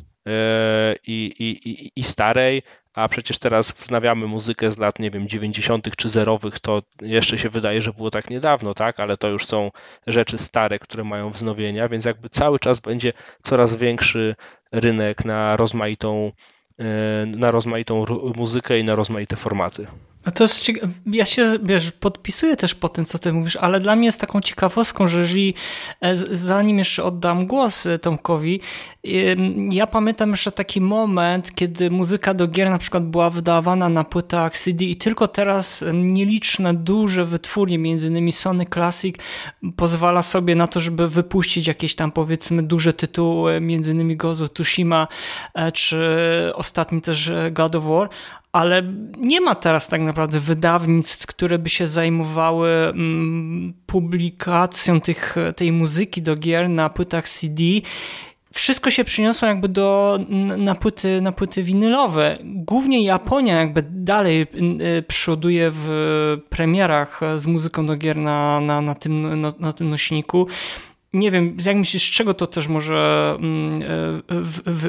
[1.07, 2.63] i, i, i starej,
[2.93, 5.95] a przecież teraz wznawiamy muzykę z lat, nie wiem, 90.
[5.95, 9.71] czy zerowych, to jeszcze się wydaje, że było tak niedawno, tak, ale to już są
[10.07, 13.11] rzeczy stare, które mają wznowienia, więc jakby cały czas będzie
[13.43, 14.35] coraz większy
[14.71, 16.31] rynek na rozmaitą
[16.79, 19.87] E, na rozmaitą muzykę i na rozmaite formaty.
[20.31, 20.65] To jest
[21.05, 24.41] Ja się wiesz, podpisuję też po tym, co ty mówisz, ale dla mnie jest taką
[24.41, 25.53] ciekawostką, że jeżeli
[26.01, 28.61] e, zanim jeszcze oddam głos e, Tomkowi,
[29.69, 34.57] ja pamiętam jeszcze taki moment, kiedy muzyka do gier na przykład była wydawana na płytach
[34.57, 39.15] CD i tylko teraz nieliczne, duże wytwórnie, między innymi Sony Classic,
[39.75, 45.07] pozwala sobie na to, żeby wypuścić jakieś tam powiedzmy duże tytuły, między innymi Gozo Tsushima,
[45.73, 45.99] czy
[46.55, 48.09] ostatni też God of War,
[48.53, 48.83] ale
[49.17, 56.21] nie ma teraz tak naprawdę wydawnictw, które by się zajmowały mm, publikacją tych, tej muzyki
[56.21, 57.63] do gier na płytach CD.
[58.53, 60.19] Wszystko się przyniosło jakby do,
[60.57, 62.37] na, płyty, na płyty winylowe.
[62.43, 64.41] Głównie Japonia jakby dalej
[64.97, 65.87] y, przoduje w
[66.49, 70.47] premierach z muzyką do gier na, na, na, tym, na, na tym nośniku
[71.13, 74.21] nie wiem, jak myślisz, z czego to też może mm, e,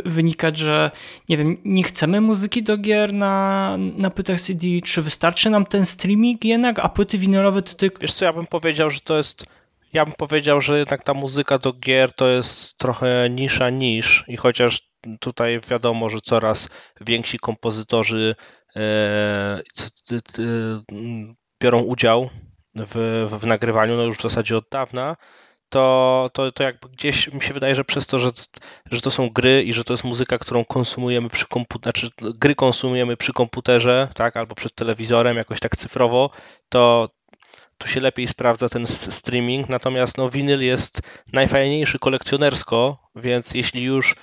[0.05, 0.91] wynikać, że
[1.29, 5.87] nie wiem, nie chcemy muzyki do gier na, na płytach CD, czy wystarczy nam ten
[5.87, 7.99] streaming jednak, a płyty winylowe to tylko...
[8.01, 9.45] Wiesz co, ja bym powiedział, że to jest
[9.93, 14.37] ja bym powiedział, że jednak ta muzyka do gier to jest trochę nisza niż i
[14.37, 14.89] chociaż
[15.21, 16.69] tutaj wiadomo, że coraz
[17.01, 18.35] więksi kompozytorzy
[18.77, 19.63] e,
[21.63, 22.31] biorą udział
[22.75, 25.17] w, w nagrywaniu, no już w zasadzie od dawna,
[25.75, 28.31] to, to, to jakby gdzieś mi się wydaje, że przez to, że,
[28.91, 32.55] że to są gry i że to jest muzyka, którą konsumujemy przy komputerze, znaczy gry
[32.55, 36.31] konsumujemy przy komputerze, tak, albo przed telewizorem jakoś tak cyfrowo,
[36.69, 37.09] to
[37.79, 41.01] tu się lepiej sprawdza ten streaming, natomiast no winyl jest
[41.33, 44.17] najfajniejszy kolekcjonersko, więc jeśli już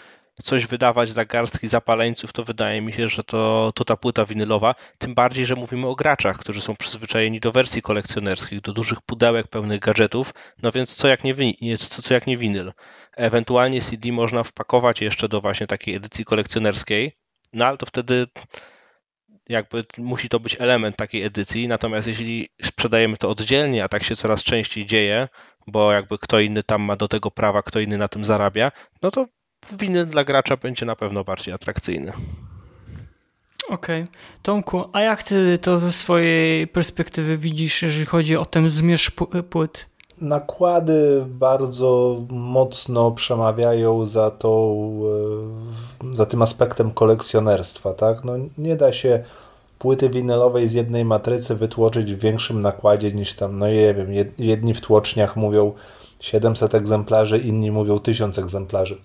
[0.43, 4.75] coś wydawać dla garstki zapaleńców, to wydaje mi się, że to, to ta płyta winylowa,
[4.97, 9.47] tym bardziej, że mówimy o graczach, którzy są przyzwyczajeni do wersji kolekcjonerskich, do dużych pudełek
[9.47, 12.73] pełnych gadżetów, no więc co jak nie, co, co jak nie winyl.
[13.17, 17.11] Ewentualnie CD można wpakować jeszcze do właśnie takiej edycji kolekcjonerskiej,
[17.53, 18.27] no ale to wtedy
[19.49, 24.15] jakby musi to być element takiej edycji, natomiast jeśli sprzedajemy to oddzielnie, a tak się
[24.15, 25.27] coraz częściej dzieje,
[25.67, 28.71] bo jakby kto inny tam ma do tego prawa, kto inny na tym zarabia,
[29.01, 29.27] no to
[29.71, 32.11] winy dla gracza będzie na pewno bardziej atrakcyjny.
[33.69, 34.03] Okej.
[34.03, 34.07] Okay.
[34.41, 39.11] Tomku, a jak ty to ze swojej perspektywy widzisz, jeżeli chodzi o ten zmierzch
[39.49, 39.85] płyt?
[40.21, 44.51] Nakłady bardzo mocno przemawiają za, tą,
[46.11, 47.93] e, za tym aspektem kolekcjonerstwa.
[47.93, 48.23] Tak?
[48.23, 49.23] No, nie da się
[49.79, 54.07] płyty winylowej z jednej matrycy wytłoczyć w większym nakładzie niż tam, no nie wiem,
[54.37, 55.73] jedni w tłoczniach mówią
[56.19, 58.97] 700 egzemplarzy, inni mówią 1000 egzemplarzy.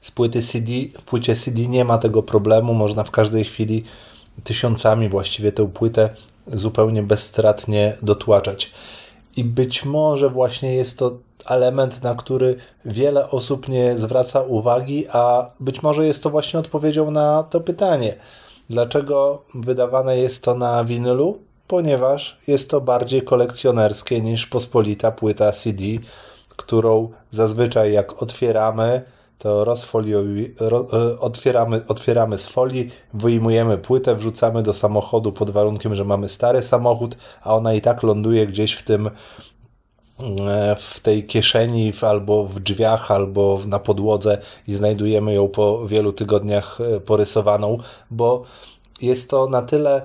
[0.00, 3.84] Z płyty CD, w płycie CD nie ma tego problemu, można w każdej chwili
[4.44, 6.10] tysiącami właściwie tę płytę
[6.46, 8.72] zupełnie bezstratnie dotłaczać.
[9.36, 15.50] I być może właśnie jest to element, na który wiele osób nie zwraca uwagi, a
[15.60, 18.16] być może jest to właśnie odpowiedzią na to pytanie.
[18.70, 21.38] Dlaczego wydawane jest to na winylu?
[21.68, 25.84] Ponieważ jest to bardziej kolekcjonerskie niż pospolita płyta CD,
[26.48, 29.02] którą zazwyczaj jak otwieramy,
[29.40, 35.94] to rozfoliuj, ro, e, otwieramy, otwieramy z folii, wyjmujemy płytę, wrzucamy do samochodu pod warunkiem,
[35.94, 39.10] że mamy stary samochód, a ona i tak ląduje gdzieś w tym
[40.46, 44.38] e, w tej kieszeni albo w drzwiach, albo na podłodze
[44.68, 47.78] i znajdujemy ją po wielu tygodniach e, porysowaną,
[48.10, 48.44] bo
[49.02, 50.02] jest to na tyle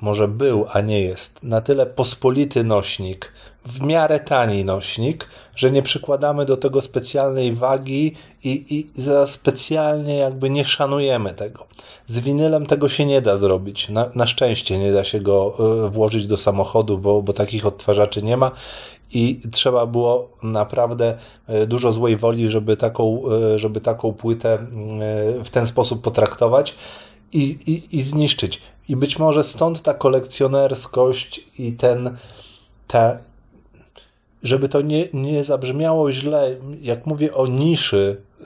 [0.00, 3.32] może był, a nie jest, na tyle pospolity nośnik,
[3.68, 8.14] w miarę tani nośnik, że nie przykładamy do tego specjalnej wagi
[8.44, 11.66] i, i za specjalnie jakby nie szanujemy tego.
[12.06, 13.88] Z winylem tego się nie da zrobić.
[13.88, 15.54] Na, na szczęście nie da się go
[15.86, 18.50] y, włożyć do samochodu, bo, bo takich odtwarzaczy nie ma
[19.12, 21.18] i trzeba było naprawdę
[21.50, 23.22] y, dużo złej woli, żeby taką,
[23.54, 24.58] y, żeby taką płytę
[25.44, 26.74] w ten sposób potraktować
[27.32, 28.60] i, i, i zniszczyć.
[28.88, 32.16] I być może stąd ta kolekcjonerskość i ten,
[32.86, 33.16] ta,
[34.42, 38.44] żeby to nie, nie zabrzmiało źle, jak mówię o niszy y,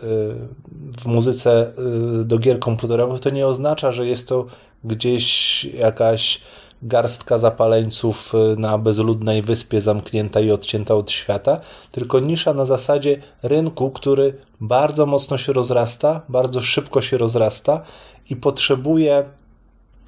[0.99, 1.73] w muzyce
[2.21, 4.47] y, do gier komputerowych, to nie oznacza, że jest to
[4.85, 6.41] gdzieś jakaś
[6.83, 11.61] garstka zapaleńców y, na bezludnej wyspie zamknięta i odcięta od świata,
[11.93, 17.83] tylko nisza na zasadzie rynku, który bardzo mocno się rozrasta, bardzo szybko się rozrasta
[18.31, 19.25] i potrzebuje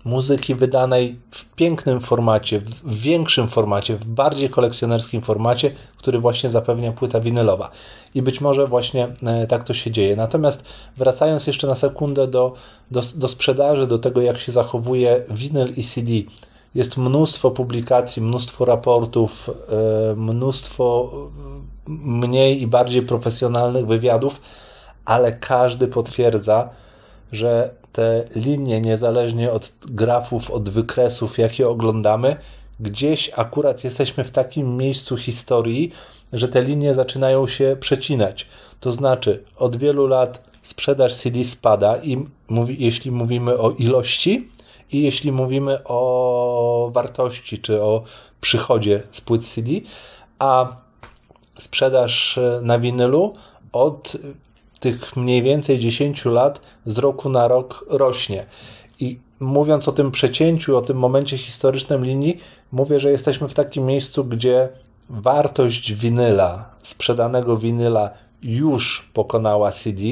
[0.05, 6.93] muzyki wydanej w pięknym formacie, w większym formacie, w bardziej kolekcjonerskim formacie, który właśnie zapewnia
[6.93, 7.71] płyta winylowa.
[8.15, 10.17] I być może właśnie e, tak to się dzieje.
[10.17, 10.65] Natomiast
[10.97, 12.53] wracając jeszcze na sekundę do,
[12.91, 16.11] do, do sprzedaży, do tego jak się zachowuje winyl i CD,
[16.75, 21.13] jest mnóstwo publikacji, mnóstwo raportów, e, mnóstwo
[21.87, 24.41] mniej i bardziej profesjonalnych wywiadów,
[25.05, 26.71] ale każdy potwierdza,
[27.35, 32.37] że te linie, niezależnie od grafów, od wykresów, jakie oglądamy,
[32.81, 35.93] gdzieś akurat jesteśmy w takim miejscu historii,
[36.33, 38.47] że te linie zaczynają się przecinać.
[38.81, 44.49] To znaczy, od wielu lat sprzedaż CD spada i mówi, jeśli mówimy o ilości
[44.93, 48.03] i jeśli mówimy o wartości czy o
[48.41, 49.71] przychodzie z płyt CD,
[50.39, 50.77] a
[51.59, 53.35] sprzedaż na winylu
[53.73, 54.17] od
[54.85, 58.47] tych mniej więcej 10 lat z roku na rok rośnie.
[59.01, 62.39] I mówiąc o tym przecięciu, o tym momencie historycznym linii,
[62.73, 64.69] mówię, że jesteśmy w takim miejscu, gdzie
[65.11, 68.11] wartość winyla, sprzedanego winyla
[68.43, 70.03] już pokonała CD,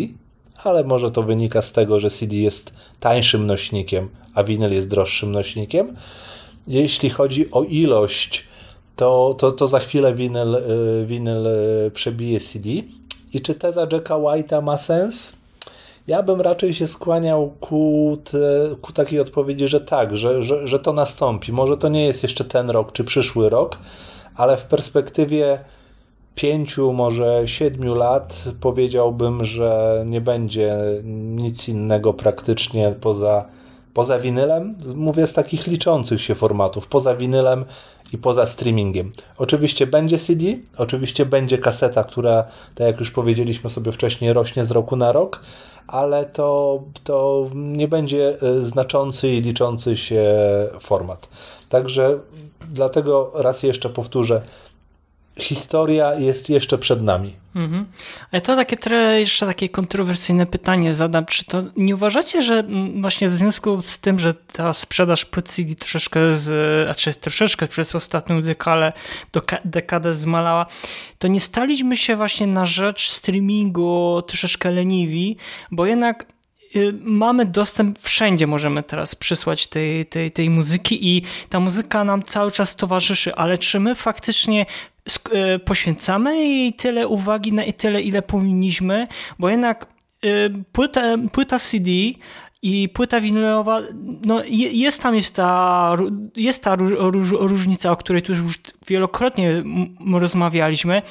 [0.65, 5.33] ale może to wynika z tego, że CD jest tańszym nośnikiem, a winyl jest droższym
[5.33, 5.95] nośnikiem.
[6.67, 8.47] Jeśli chodzi o ilość,
[8.97, 12.69] to, to, to za chwilę winyl, y, winyl y, przebije CD.
[13.33, 15.37] I czy teza Jacka White'a ma sens?
[16.07, 20.79] Ja bym raczej się skłaniał ku, te, ku takiej odpowiedzi, że tak, że, że, że
[20.79, 21.53] to nastąpi.
[21.53, 23.79] Może to nie jest jeszcze ten rok czy przyszły rok,
[24.37, 25.59] ale w perspektywie
[26.35, 33.45] pięciu, może siedmiu lat powiedziałbym, że nie będzie nic innego praktycznie poza,
[33.95, 34.77] poza winylem.
[34.95, 36.87] Mówię z takich liczących się formatów.
[36.87, 37.65] Poza winylem
[38.13, 39.13] i poza streamingiem.
[39.39, 40.45] Oczywiście będzie CD,
[40.77, 45.43] oczywiście będzie kaseta, która, tak jak już powiedzieliśmy sobie wcześniej, rośnie z roku na rok,
[45.87, 50.25] ale to, to nie będzie e, znaczący i liczący się
[50.81, 51.29] format.
[51.69, 52.19] Także
[52.73, 54.43] dlatego raz jeszcze powtórzę,
[55.39, 57.43] historia jest jeszcze przed nami.
[57.55, 57.87] Mhm.
[58.33, 61.27] Ale to takie trochę jeszcze takie kontrowersyjne pytanie zadam.
[61.27, 62.65] Czy to nie uważacie, że
[63.01, 66.47] właśnie w związku z tym, że ta sprzedaż płyt CD troszeczkę, z,
[66.85, 68.93] znaczy troszeczkę przez ostatnią dekale,
[69.65, 70.67] dekadę zmalała,
[71.19, 75.37] to nie staliśmy się właśnie na rzecz streamingu troszeczkę leniwi,
[75.71, 76.27] bo jednak
[77.01, 82.53] mamy dostęp wszędzie, możemy teraz przysłać tej, tej, tej muzyki i ta muzyka nam cały
[82.53, 84.67] czas towarzyszy, ale czy my faktycznie
[85.33, 89.09] E, poświęcamy jej tyle uwagi, na tyle, ile powinniśmy,
[89.39, 89.87] bo jednak
[90.23, 90.29] e,
[90.73, 91.03] płyta,
[91.33, 91.91] płyta CD
[92.63, 93.81] i płyta winylowa,
[94.25, 94.43] no
[94.73, 95.97] jest tam jest ta,
[96.37, 96.77] jest ta
[97.39, 99.63] różnica, o której tu już wielokrotnie
[100.13, 101.03] rozmawialiśmy,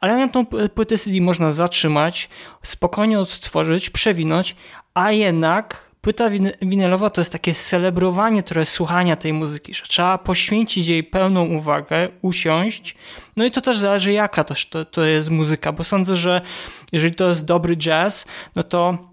[0.00, 2.28] ale na tą płytę CD można zatrzymać,
[2.62, 4.56] spokojnie odtworzyć, przewinąć,
[4.94, 6.30] a jednak płyta
[6.62, 12.08] winylowa to jest takie celebrowanie trochę słuchania tej muzyki, że trzeba poświęcić jej pełną uwagę,
[12.22, 12.96] usiąść.
[13.36, 16.40] No i to też zależy jaka to, to, to jest muzyka, bo sądzę, że
[16.92, 19.10] jeżeli to jest dobry jazz, no to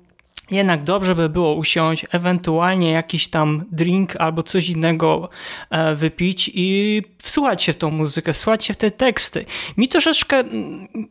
[0.52, 5.30] jednak dobrze by było usiąść, ewentualnie jakiś tam drink albo coś innego
[5.70, 9.46] e, wypić i wsłuchać się w tą muzykę, wsłuchać się w te teksty.
[9.78, 10.44] Mi troszeczkę,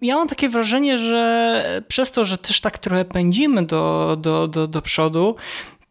[0.03, 4.67] ja mam takie wrażenie, że przez to, że też tak trochę pędzimy do, do, do,
[4.67, 5.37] do przodu,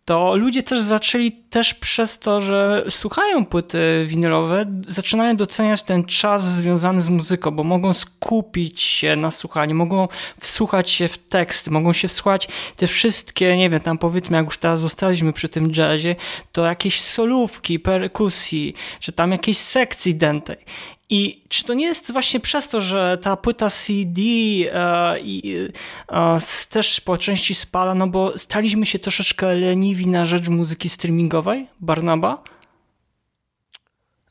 [0.05, 6.43] to ludzie też zaczęli też przez to, że słuchają płyty winylowe, zaczynają doceniać ten czas
[6.43, 10.07] związany z muzyką, bo mogą skupić się na słuchaniu, mogą
[10.39, 14.57] wsłuchać się w teksty, mogą się wsłuchać te wszystkie, nie wiem, tam powiedzmy, jak już
[14.57, 16.15] teraz zostaliśmy przy tym jazzie,
[16.51, 20.57] to jakieś solówki, perkusji, czy tam jakieś sekcji dętej.
[21.09, 24.21] I czy to nie jest właśnie przez to, że ta płyta CD
[24.71, 25.15] e,
[26.09, 26.37] e,
[26.69, 32.43] też po części spada, no bo staliśmy się troszeczkę leniwi na rzecz muzyki streamingowej, Barnaba?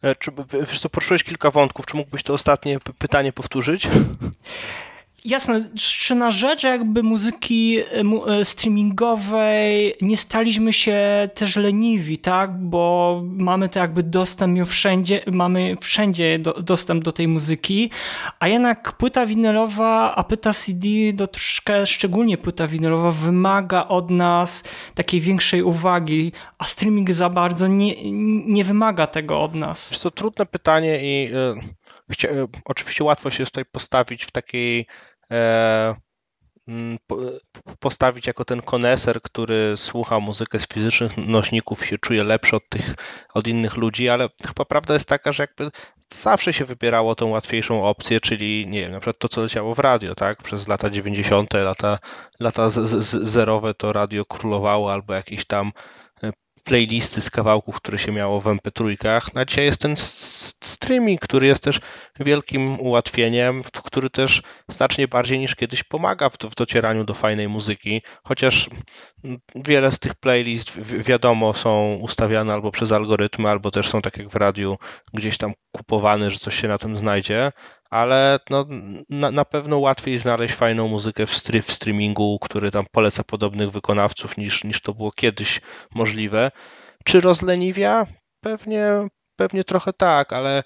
[0.02, 0.30] E, czy,
[0.70, 1.86] wiesz co, poruszyłeś kilka wątków.
[1.86, 3.88] Czy mógłbyś to ostatnie pytanie powtórzyć?
[5.24, 12.58] jasne, czy na rzecz jakby muzyki e, streamingowej nie staliśmy się też leniwi, tak?
[12.58, 17.90] Bo mamy to jakby dostęp wszędzie, mamy wszędzie do, dostęp do tej muzyki,
[18.40, 24.64] a jednak płyta winylowa, a płyta CD, do troszkę szczególnie płyta winylowa wymaga od nas
[24.94, 28.12] takiej większej uwagi, a streaming za bardzo nie,
[28.46, 30.00] nie wymaga tego od nas.
[30.00, 35.13] To trudne pytanie i y, y, oczywiście łatwo się tutaj postawić w takiej e,
[37.80, 42.94] postawić jako ten koneser, który słucha muzykę z fizycznych nośników, się czuje lepszy od tych,
[43.34, 45.70] od innych ludzi, ale chyba prawda jest taka, że jakby
[46.12, 49.78] zawsze się wybierało tą łatwiejszą opcję, czyli nie wiem, na przykład to, co leciało w
[49.78, 50.42] radio, tak?
[50.42, 51.98] Przez lata 90., lata,
[52.40, 55.72] lata z, z, zerowe to radio królowało albo jakieś tam
[56.64, 59.34] playlisty z kawałków, które się miało w MP3.
[59.34, 59.94] Na dzisiaj jest ten
[60.64, 61.80] streaming, który jest też
[62.20, 68.02] wielkim ułatwieniem, który też znacznie bardziej niż kiedyś pomaga w, w docieraniu do fajnej muzyki,
[68.24, 68.68] chociaż
[69.54, 74.28] wiele z tych playlist wiadomo są ustawiane albo przez algorytmy, albo też są tak jak
[74.28, 74.76] w radiu
[75.14, 77.52] gdzieś tam kupowane, że coś się na tym znajdzie,
[77.90, 78.66] ale no,
[79.10, 83.70] na, na pewno łatwiej znaleźć fajną muzykę w, stry, w streamingu, który tam poleca podobnych
[83.70, 85.60] wykonawców niż, niż to było kiedyś
[85.94, 86.50] możliwe.
[87.04, 88.06] Czy rozleniwia?
[88.40, 90.62] Pewnie, pewnie trochę tak, ale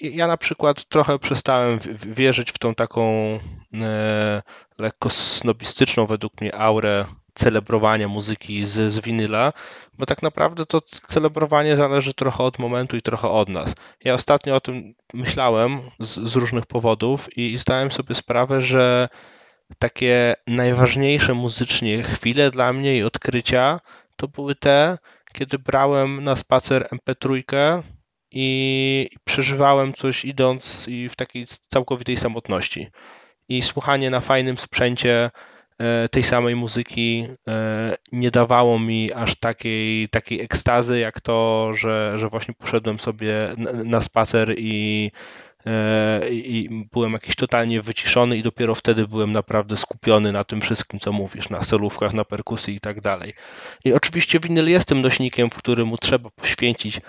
[0.00, 3.38] ja na przykład trochę przestałem wierzyć w tą taką
[3.74, 4.42] e,
[4.78, 7.04] lekko snobistyczną według mnie aurę
[7.34, 9.52] celebrowania muzyki z, z winyla,
[9.98, 13.74] bo tak naprawdę to celebrowanie zależy trochę od momentu i trochę od nas.
[14.04, 19.08] Ja ostatnio o tym myślałem z, z różnych powodów i, i zdałem sobie sprawę, że
[19.78, 23.80] takie najważniejsze muzycznie chwile dla mnie i odkrycia
[24.16, 24.98] to były te,
[25.32, 27.42] kiedy brałem na spacer MP3
[28.30, 32.86] i przeżywałem coś idąc i w takiej całkowitej samotności.
[33.48, 35.30] I słuchanie na fajnym sprzęcie
[35.80, 42.12] E, tej samej muzyki e, nie dawało mi aż takiej, takiej ekstazy, jak to, że,
[42.16, 43.34] że właśnie poszedłem sobie
[43.84, 45.10] na spacer i,
[45.66, 51.00] e, i byłem jakiś totalnie wyciszony i dopiero wtedy byłem naprawdę skupiony na tym wszystkim,
[51.00, 53.32] co mówisz, na solówkach, na perkusji i tak dalej.
[53.84, 57.00] I oczywiście winyl jest tym nośnikiem, w którym trzeba poświęcić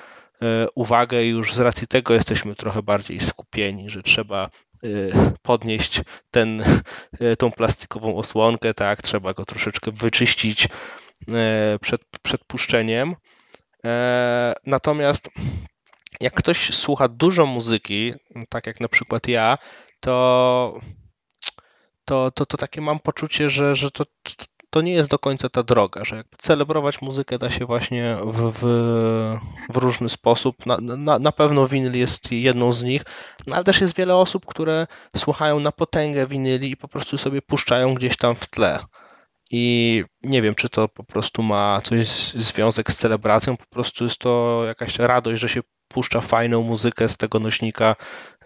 [0.76, 4.50] uwagę i już z racji tego jesteśmy trochę bardziej skupieni, że trzeba
[4.84, 5.12] Y,
[5.42, 6.64] podnieść ten,
[7.22, 10.68] y, tą plastikową osłonkę, tak, trzeba go troszeczkę wyczyścić
[11.82, 13.16] przed, przed puszczeniem.
[13.86, 15.30] E, natomiast
[16.22, 18.14] jak ktoś słucha dużo muzyki,
[18.50, 19.58] tak jak na przykład ja,
[20.00, 20.80] to,
[22.06, 24.46] to, to, to takie mam poczucie, że, że to, to
[24.76, 28.64] nie jest do końca ta droga, że jakby celebrować muzykę da się właśnie w, w,
[29.74, 30.66] w różny sposób.
[30.66, 33.02] Na, na, na, pewno winyl jest jedną z nich,
[33.48, 37.42] no ale też jest wiele osób, które słuchają na potęgę winyli i po prostu sobie
[37.42, 38.80] puszczają gdzieś tam w tle.
[39.52, 44.18] I nie wiem, czy to po prostu ma coś związek z celebracją, po prostu jest
[44.18, 47.96] to jakaś radość, że się puszcza fajną muzykę z tego nośnika,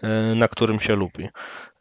[0.02, 1.28] e, na którym się lubi.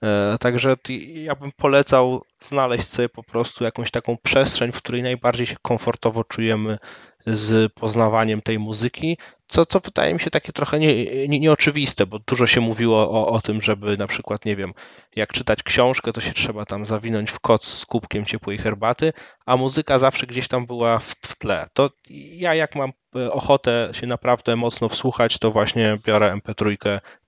[0.04, 0.76] E, także
[1.14, 6.24] ja bym polecał znaleźć sobie po prostu jakąś taką przestrzeń, w której najbardziej się komfortowo
[6.24, 6.78] czujemy
[7.26, 9.18] z poznawaniem tej muzyki,
[9.48, 13.28] co, co wydaje mi się takie trochę nie, nie, nieoczywiste, bo dużo się mówiło o,
[13.28, 14.74] o tym, żeby na przykład, nie wiem,
[15.16, 19.14] jak czytać książkę, to się trzeba tam zawinąć w koc z kubkiem ciepłej herbaty,
[19.46, 21.68] a muzyka zawsze gdzieś tam była w, w tle.
[21.74, 26.78] To ja jak mam e, ochotę się naprawdę mocno wsłuchać, to właśnie biorę MP3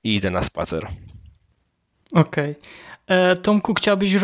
[0.04, 0.88] i idę na spacer.
[2.14, 2.52] Okej.
[2.52, 2.56] Okay.
[3.08, 4.20] E, Tomku, chciałbyś e,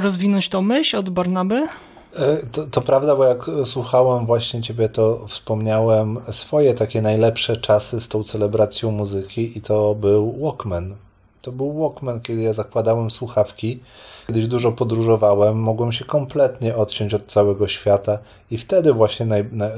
[0.00, 1.68] rozwinąć tą myśl od Barnaby?
[2.16, 8.00] E, to, to, prawda, bo jak słuchałem właśnie ciebie, to wspomniałem swoje takie najlepsze czasy
[8.00, 10.94] z tą celebracją muzyki i to był Walkman.
[11.42, 13.80] To był Walkman, kiedy ja zakładałem słuchawki.
[14.26, 18.18] Kiedyś dużo podróżowałem, mogłem się kompletnie odciąć od całego świata
[18.50, 19.70] i wtedy właśnie naj, naj,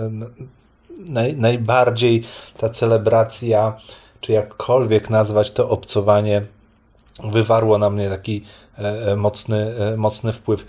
[1.08, 2.22] naj, najbardziej
[2.56, 3.76] ta celebracja,
[4.20, 6.42] czy jakkolwiek nazwać to obcowanie,
[7.24, 8.44] wywarło na mnie taki
[8.78, 10.66] e, e, mocny, mocny wpływ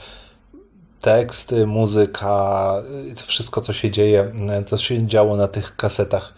[1.03, 2.73] teksty, muzyka,
[3.17, 4.31] to wszystko, co się dzieje,
[4.65, 6.33] co się działo na tych kasetach.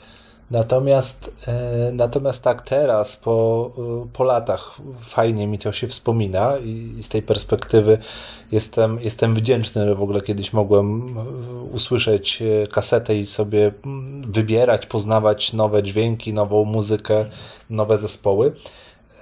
[0.51, 3.71] Natomiast, e, natomiast tak teraz, po,
[4.13, 7.97] po latach, fajnie mi to się wspomina i z tej perspektywy
[8.51, 11.17] jestem, jestem wdzięczny, że w ogóle kiedyś mogłem
[11.73, 13.71] usłyszeć kasetę i sobie
[14.27, 17.25] wybierać, poznawać nowe dźwięki, nową muzykę,
[17.69, 18.51] nowe zespoły.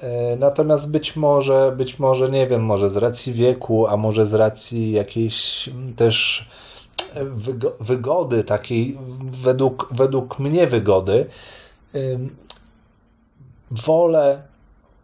[0.03, 4.33] E, natomiast być może, być może, nie wiem, może z racji wieku, a może z
[4.33, 6.47] racji jakiejś też
[7.79, 11.25] wygody, takiej według, według mnie wygody,
[13.71, 14.41] wolę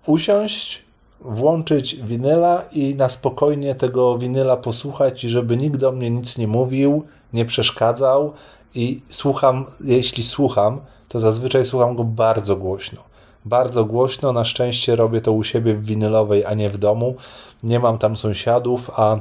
[0.05, 0.83] usiąść,
[1.21, 6.47] włączyć winyla i na spokojnie tego winyla posłuchać i żeby nikt do mnie nic nie
[6.47, 8.33] mówił, nie przeszkadzał
[8.75, 13.08] i słucham, jeśli słucham, to zazwyczaj słucham go bardzo głośno.
[13.49, 17.15] Bardzo głośno, na szczęście robię to u siebie w winylowej, a nie w domu.
[17.63, 19.19] Nie mam tam sąsiadów, a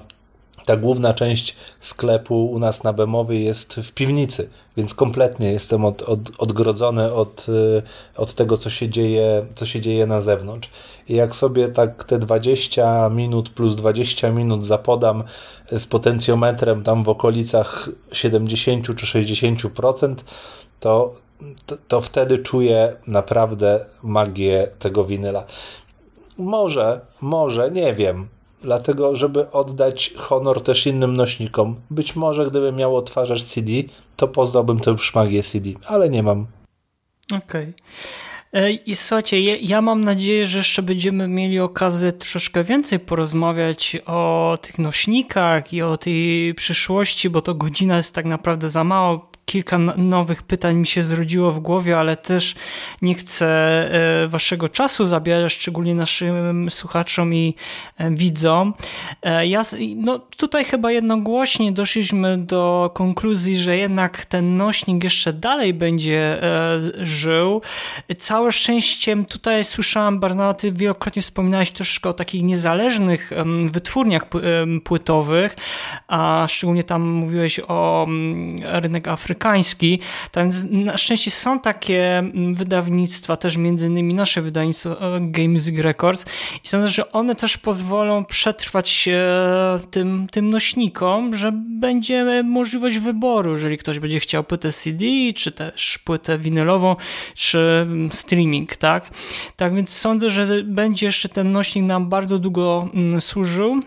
[0.65, 6.03] ta główna część sklepu u nas na Bemowie jest w piwnicy, więc kompletnie jestem od,
[6.03, 7.83] od, odgrodzony od, y,
[8.17, 10.71] od tego, co się, dzieje, co się dzieje na zewnątrz.
[11.09, 15.25] I jak sobie tak te 20 minut plus 20 minut zapodam
[15.73, 20.15] z potencjometrem tam w okolicach 70 czy 60%,
[20.81, 21.15] to,
[21.67, 25.45] to, to wtedy czuję naprawdę magię tego winyla.
[26.39, 28.29] Może, może, nie wiem,
[28.63, 31.77] dlatego żeby oddać honor też innym nośnikom.
[31.91, 33.73] Być może gdybym miał odtwarzacz CD,
[34.17, 36.47] to poznałbym tę szmagię CD, ale nie mam.
[37.37, 37.75] Okej.
[38.53, 38.73] Okay.
[38.73, 44.79] I słuchajcie, ja mam nadzieję, że jeszcze będziemy mieli okazję troszeczkę więcej porozmawiać o tych
[44.79, 50.43] nośnikach i o tej przyszłości, bo to godzina jest tak naprawdę za mało kilka nowych
[50.43, 52.55] pytań mi się zrodziło w głowie, ale też
[53.03, 53.47] nie chcę
[54.25, 57.55] e, waszego czasu zabierać, szczególnie naszym słuchaczom i
[57.97, 58.75] e, widzom.
[59.23, 59.63] E, ja,
[59.97, 66.41] no, tutaj chyba jednogłośnie doszliśmy do konkluzji, że jednak ten nośnik jeszcze dalej będzie
[67.01, 67.63] żył.
[68.19, 73.31] Całe szczęście tutaj słyszałem, Barnaba, ty wielokrotnie wspominałeś troszeczkę o takich niezależnych
[73.71, 74.27] wytwórniach
[74.85, 75.57] płytowych,
[76.09, 78.07] a szczególnie tam mówiłeś o
[78.63, 79.99] rynek Afryki amerykański.
[80.31, 85.79] Tam na szczęście są takie mm, wydawnictwa, też między innymi nasze wydawnictwo e, Game Music
[85.79, 86.25] Records
[86.65, 89.09] i sądzę, że one też pozwolą przetrwać
[89.91, 95.99] tym, tym nośnikom, że będzie możliwość wyboru, jeżeli ktoś będzie chciał płytę CD, czy też
[95.99, 96.97] płytę winylową,
[97.35, 99.11] czy mm, streaming, tak?
[99.57, 103.83] Tak więc sądzę, że będzie jeszcze ten nośnik nam bardzo długo mm, służył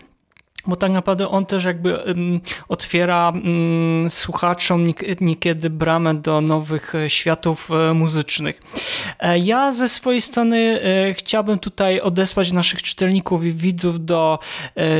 [0.66, 4.86] bo tak naprawdę on też jakby um, otwiera um, słuchaczom
[5.20, 8.62] niekiedy bramę do nowych e, światów e, muzycznych.
[9.18, 10.80] E, ja ze swojej strony
[11.14, 14.38] chciałbym tutaj odesłać naszych czytelników i widzów do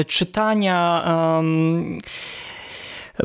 [0.06, 1.98] czytania um,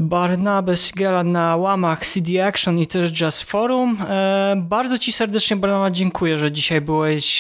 [0.02, 3.98] Barnabę Sigela na łamach CD Action i też Jazz Forum.
[4.58, 7.40] Bardzo Ci serdecznie, Barnaba, dziękuję, że dzisiaj byłeś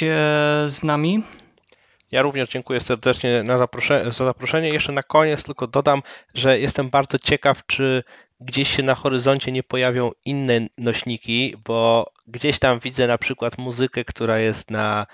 [0.65, 1.23] z nami.
[2.11, 4.69] Ja również dziękuję serdecznie zaproszenie, za zaproszenie.
[4.69, 6.01] Jeszcze na koniec tylko dodam,
[6.33, 8.03] że jestem bardzo ciekaw, czy
[8.39, 14.05] gdzieś się na horyzoncie nie pojawią inne nośniki, bo gdzieś tam widzę na przykład muzykę,
[14.05, 15.05] która jest na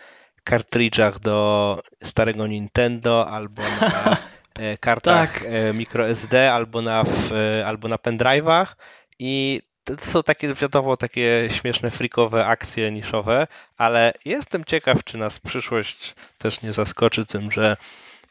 [0.44, 4.18] kartridżach do starego Nintendo albo na
[4.56, 5.44] e, kartach tak.
[5.48, 7.04] E, microSD albo na,
[7.60, 8.76] e, albo na pendrive'ach
[9.20, 15.40] i to są takie, wiadomo, takie śmieszne, frikowe akcje niszowe, ale jestem ciekaw, czy nas
[15.40, 17.78] przyszłość też nie zaskoczy tym, że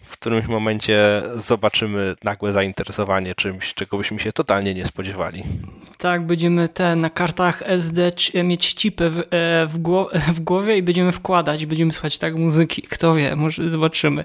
[0.05, 5.43] w którymś momencie zobaczymy nagłe zainteresowanie czymś, czego byśmy się totalnie nie spodziewali.
[5.99, 8.13] Tak, będziemy te na kartach SD
[8.45, 9.23] mieć chipy w, e,
[9.67, 9.79] w,
[10.35, 12.83] w, głowie i będziemy wkładać, będziemy słuchać tak muzyki.
[12.83, 14.25] Kto wie, może zobaczymy.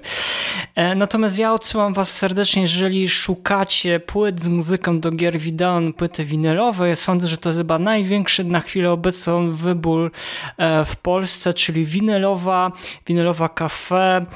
[0.74, 6.24] E, natomiast ja odsyłam Was serdecznie, jeżeli szukacie płyt z muzyką do gier wideo, płyty
[6.24, 10.12] winylowe, sądzę, że to jest chyba największy na chwilę obecną wybór
[10.56, 12.72] e, w Polsce, czyli winylowa,
[13.06, 14.26] winylowa kafe.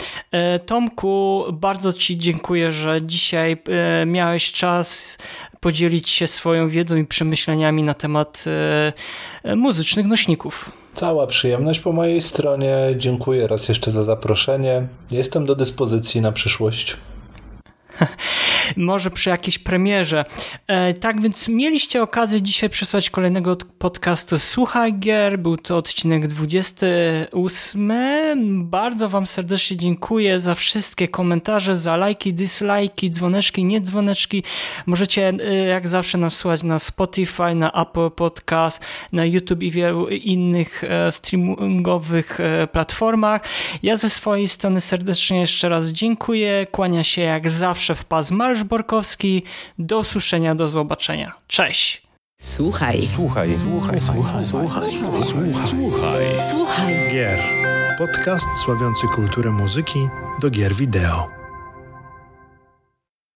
[0.66, 5.18] Tomku, bardzo Ci dziękuję, że dzisiaj e, miałeś czas
[5.60, 8.44] podzielić się swoją wiedzą i przemyśleniami na temat
[9.44, 10.72] e, muzycznych nośników.
[10.94, 12.76] Cała przyjemność po mojej stronie.
[12.96, 14.86] Dziękuję raz jeszcze za zaproszenie.
[15.10, 16.96] Jestem do dyspozycji na przyszłość.
[18.76, 20.24] może przy jakiejś premierze.
[20.66, 25.38] E, tak więc mieliście okazję dzisiaj przesłać kolejnego podcastu Słuchaj Gier.
[25.38, 27.92] Był to odcinek 28.
[28.64, 34.42] Bardzo Wam serdecznie dziękuję za wszystkie komentarze, za lajki, dislajki, dzwoneczki, nie dzwoneczki.
[34.86, 40.08] Możecie e, jak zawsze nas słuchać na Spotify, na Apple Podcast, na YouTube i wielu
[40.08, 42.38] innych e, streamingowych
[42.72, 43.42] platformach.
[43.82, 46.66] Ja ze swojej strony serdecznie jeszcze raz dziękuję.
[46.70, 49.42] Kłania się jak zawsze w pas Marsz Borkowski.
[49.78, 51.32] Do usłyszenia, do zobaczenia.
[51.46, 52.02] Cześć!
[52.40, 53.02] Słuchaj.
[53.02, 53.56] Słuchaj.
[53.58, 54.00] Słuchaj.
[54.00, 54.42] Słuchaj.
[54.42, 54.90] Słuchaj.
[55.22, 55.52] Słuchaj.
[55.52, 56.24] Słuchaj.
[56.50, 56.94] Słuchaj.
[57.12, 57.40] Gier.
[57.98, 60.08] Podcast sławiący kulturę muzyki
[60.40, 61.41] do gier wideo.